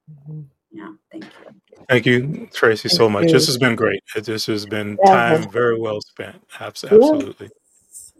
[0.09, 0.45] Mhm.
[0.71, 1.85] Yeah, thank you.
[1.87, 3.25] Thank you, Tracy, so much.
[3.25, 3.31] you.
[3.31, 4.03] This has been great.
[4.15, 5.11] This has been Yeah.
[5.11, 6.35] time very well spent.
[6.59, 6.95] Abs- Yeah.
[6.95, 7.49] Absolutely.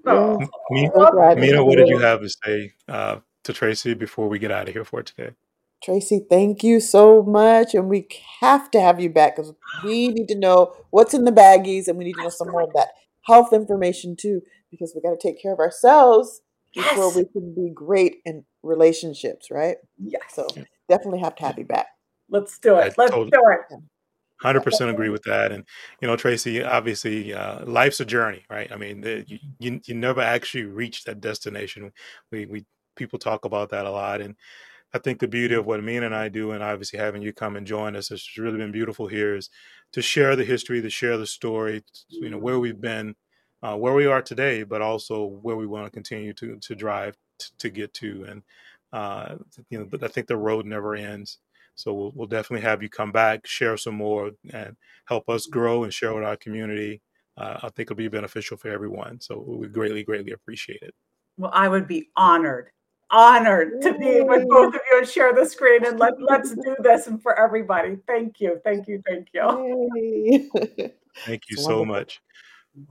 [0.06, 0.48] Oh, Yeah.
[0.72, 4.28] Me, So glad to Mina, what did you have to say uh, to Tracy before
[4.28, 5.32] we get out of here for today?
[5.84, 7.74] Tracy, thank you so much.
[7.74, 8.08] And we
[8.42, 11.98] have to have you back because we need to know what's in the baggies and
[11.98, 12.90] we need to know some more of that
[13.24, 14.42] health information too,
[14.72, 16.42] because we got to take care of ourselves
[16.74, 17.16] before yes.
[17.16, 19.78] we can be great in relationships, right?
[19.98, 20.22] Yes.
[20.34, 20.48] So
[20.88, 21.88] definitely have to have you back.
[22.30, 22.94] Let's do I it.
[22.98, 23.80] Let's totally, do it.
[24.42, 25.52] hundred percent agree with that.
[25.52, 25.66] And
[26.02, 28.72] you know, Tracy, obviously, uh, life's a journey, right?
[28.72, 31.92] I mean, the, you, you you never actually reach that destination.
[32.32, 32.66] We we
[32.96, 34.36] people talk about that a lot, and
[34.94, 37.56] I think the beauty of what Mina and I do, and obviously having you come
[37.56, 39.50] and join us, has really been beautiful here, is
[39.94, 43.16] to share the history, to share the story, you know, where we've been,
[43.62, 47.18] uh, where we are today, but also where we want to continue to to drive
[47.40, 48.44] t- to get to, and
[48.94, 49.36] uh,
[49.70, 51.38] you know, but I think the road never ends.
[51.80, 54.76] So we'll, we'll definitely have you come back, share some more, and
[55.06, 57.02] help us grow and share with our community.
[57.38, 59.22] Uh, I think it'll be beneficial for everyone.
[59.22, 60.94] So we greatly, greatly appreciate it.
[61.38, 62.72] Well, I would be honored,
[63.10, 66.76] honored to be with both of you and share the screen and let, let's do
[66.80, 67.96] this and for everybody.
[68.06, 68.60] Thank you.
[68.66, 69.02] Thank you.
[69.08, 70.52] Thank you.
[71.26, 72.20] Thank you so much.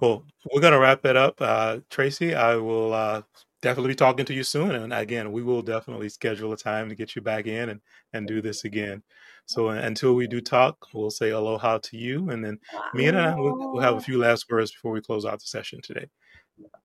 [0.00, 1.42] Well, we're going to wrap it up.
[1.42, 3.20] Uh, Tracy, I will uh,
[3.62, 4.72] definitely be talking to you soon.
[4.72, 7.80] And again, we will definitely schedule a time to get you back in and,
[8.12, 9.02] and do this again.
[9.46, 12.30] So uh, until we do talk, we'll say aloha to you.
[12.30, 12.58] And then
[12.94, 15.46] Mina and I, we'll, we'll have a few last words before we close out the
[15.46, 16.06] session today.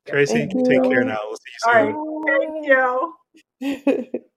[0.08, 1.20] Tracy, take care now.
[1.28, 1.94] We'll see you right.
[1.94, 3.14] soon.
[3.62, 4.20] Thank you.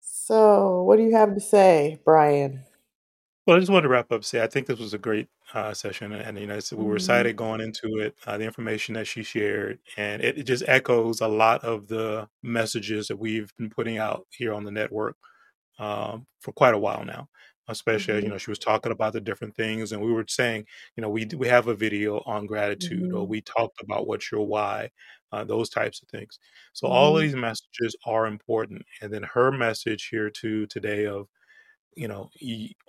[0.00, 2.64] so, what do you have to say, Brian?
[3.46, 4.24] Well, I just wanted to wrap up.
[4.24, 6.96] Say, I think this was a great uh, session, and you know, we were Mhm.
[6.96, 8.16] excited going into it.
[8.26, 12.28] Uh, the information that she shared, and it, it just echoes a lot of the
[12.42, 15.16] messages that we've been putting out here on the network
[15.78, 17.28] um, for quite a while now.
[17.68, 20.66] Especially, as you know, she was talking about the different things, and we were saying,
[20.96, 23.28] you know, we we have a video on gratitude, or Mhm.
[23.28, 24.90] we talked about what's your why.
[25.32, 26.38] uh, those types of things.
[26.72, 27.22] So all of Mhm.
[27.22, 28.82] these messages are important.
[29.00, 31.28] And then her message here too today of,
[31.96, 32.30] you know,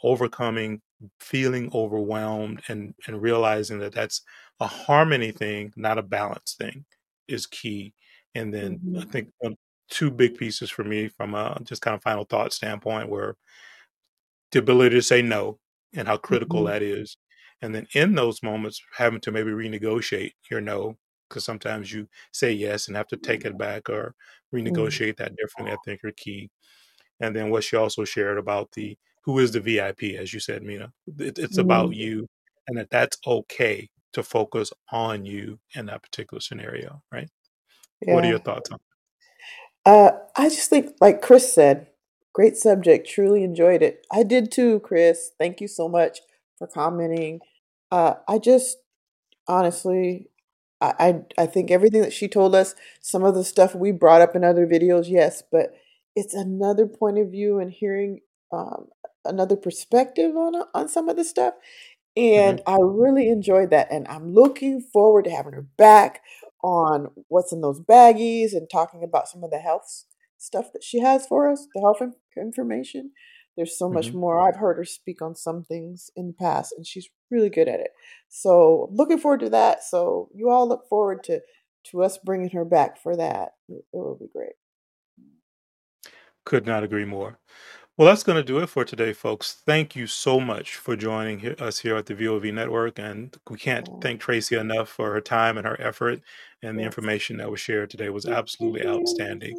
[0.03, 0.81] overcoming
[1.19, 4.21] feeling overwhelmed and and realizing that that's
[4.59, 6.85] a harmony thing, not a balance thing,
[7.27, 7.93] is key.
[8.35, 9.11] And then I Mhm.
[9.11, 9.55] think um,
[9.89, 13.37] two big pieces for me from a just kind of final thought standpoint were
[14.51, 15.59] the ability to say no
[15.93, 16.65] and how critical Mhm.
[16.65, 17.17] that is.
[17.61, 20.97] And then in those moments, having to maybe renegotiate your no,
[21.29, 24.15] because sometimes you say yes and have to take it back or
[24.67, 25.01] Mm.
[25.01, 26.49] renegotiate that differently, I think are key.
[27.21, 30.63] And then what she also shared about the who is the VIP, as you said,
[30.63, 30.91] Mina.
[31.19, 31.95] It, it's about Mhm.
[31.95, 32.27] you,
[32.67, 37.29] and that that's okay to focus on you in that particular scenario, right?
[38.01, 38.79] What are your thoughts on?
[39.85, 41.87] Uh, I just think, like Chris said,
[42.33, 43.07] great subject.
[43.09, 44.05] Truly enjoyed it.
[44.11, 45.31] I did too, Chris.
[45.39, 46.19] Thank you so much
[46.57, 47.41] for commenting.
[47.91, 48.77] Uh, I just
[49.47, 50.29] honestly,
[50.79, 50.93] I,
[51.37, 54.35] I I think everything that she told us, some of the stuff we brought up
[54.35, 55.73] in other videos, yes, but
[56.15, 58.19] it's another point of view and hearing
[58.51, 58.87] um,
[59.25, 61.53] another perspective on on some of the stuff.
[62.17, 63.87] And I really enjoyed that.
[63.91, 66.21] And I'm looking forward to having her back
[66.63, 70.05] on what's in those baggies and talking about some of the health
[70.37, 73.11] stuff that she has for us, the health in- information.
[73.55, 74.39] There's so much hmm more.
[74.39, 77.79] I've heard her speak on some things in the past, and she's really good at
[77.79, 77.91] it.
[78.29, 79.83] So looking forward to that.
[79.83, 81.41] So you all look forward to
[81.85, 83.53] to us bringing her back for that.
[83.67, 84.53] It, it will be great.
[86.45, 87.39] Could not agree more.
[87.97, 89.61] Well, that's going to do it for today, folks.
[89.65, 92.97] Thank you so much for joining us here at the VOV Network.
[92.97, 96.21] And we can't thank Tracy enough for her time and her effort.
[96.63, 99.55] And the information that was shared today was absolutely outstanding.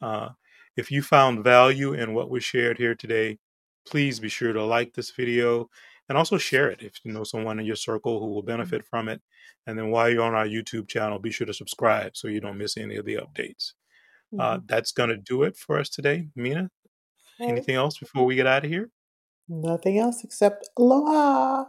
[0.00, 0.28] Uh,
[0.76, 3.38] if you found value in what was shared here today,
[3.86, 5.68] please be sure to like this video
[6.08, 9.08] and also share it if you know someone in your circle who will benefit from
[9.08, 9.20] it.
[9.66, 12.58] And then while you're on our YouTube channel, be sure to subscribe so you don't
[12.58, 13.72] miss any of the updates.
[14.38, 14.66] Uh, Mhm.
[14.68, 16.28] that's going to do it for us today.
[16.34, 16.70] Mina,
[17.40, 17.48] right.
[17.50, 18.90] anything else before we get out of here?
[19.48, 21.66] Nothing else except aloha.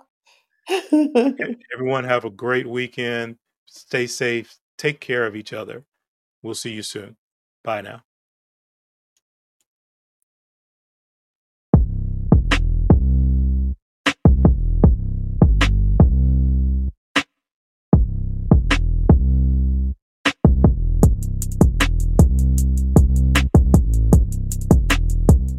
[1.74, 3.38] Everyone have a great weekend.
[3.66, 4.56] Stay safe.
[4.78, 5.84] Take care of each other.
[6.42, 7.18] We'll see you soon.
[7.64, 8.04] Bye now.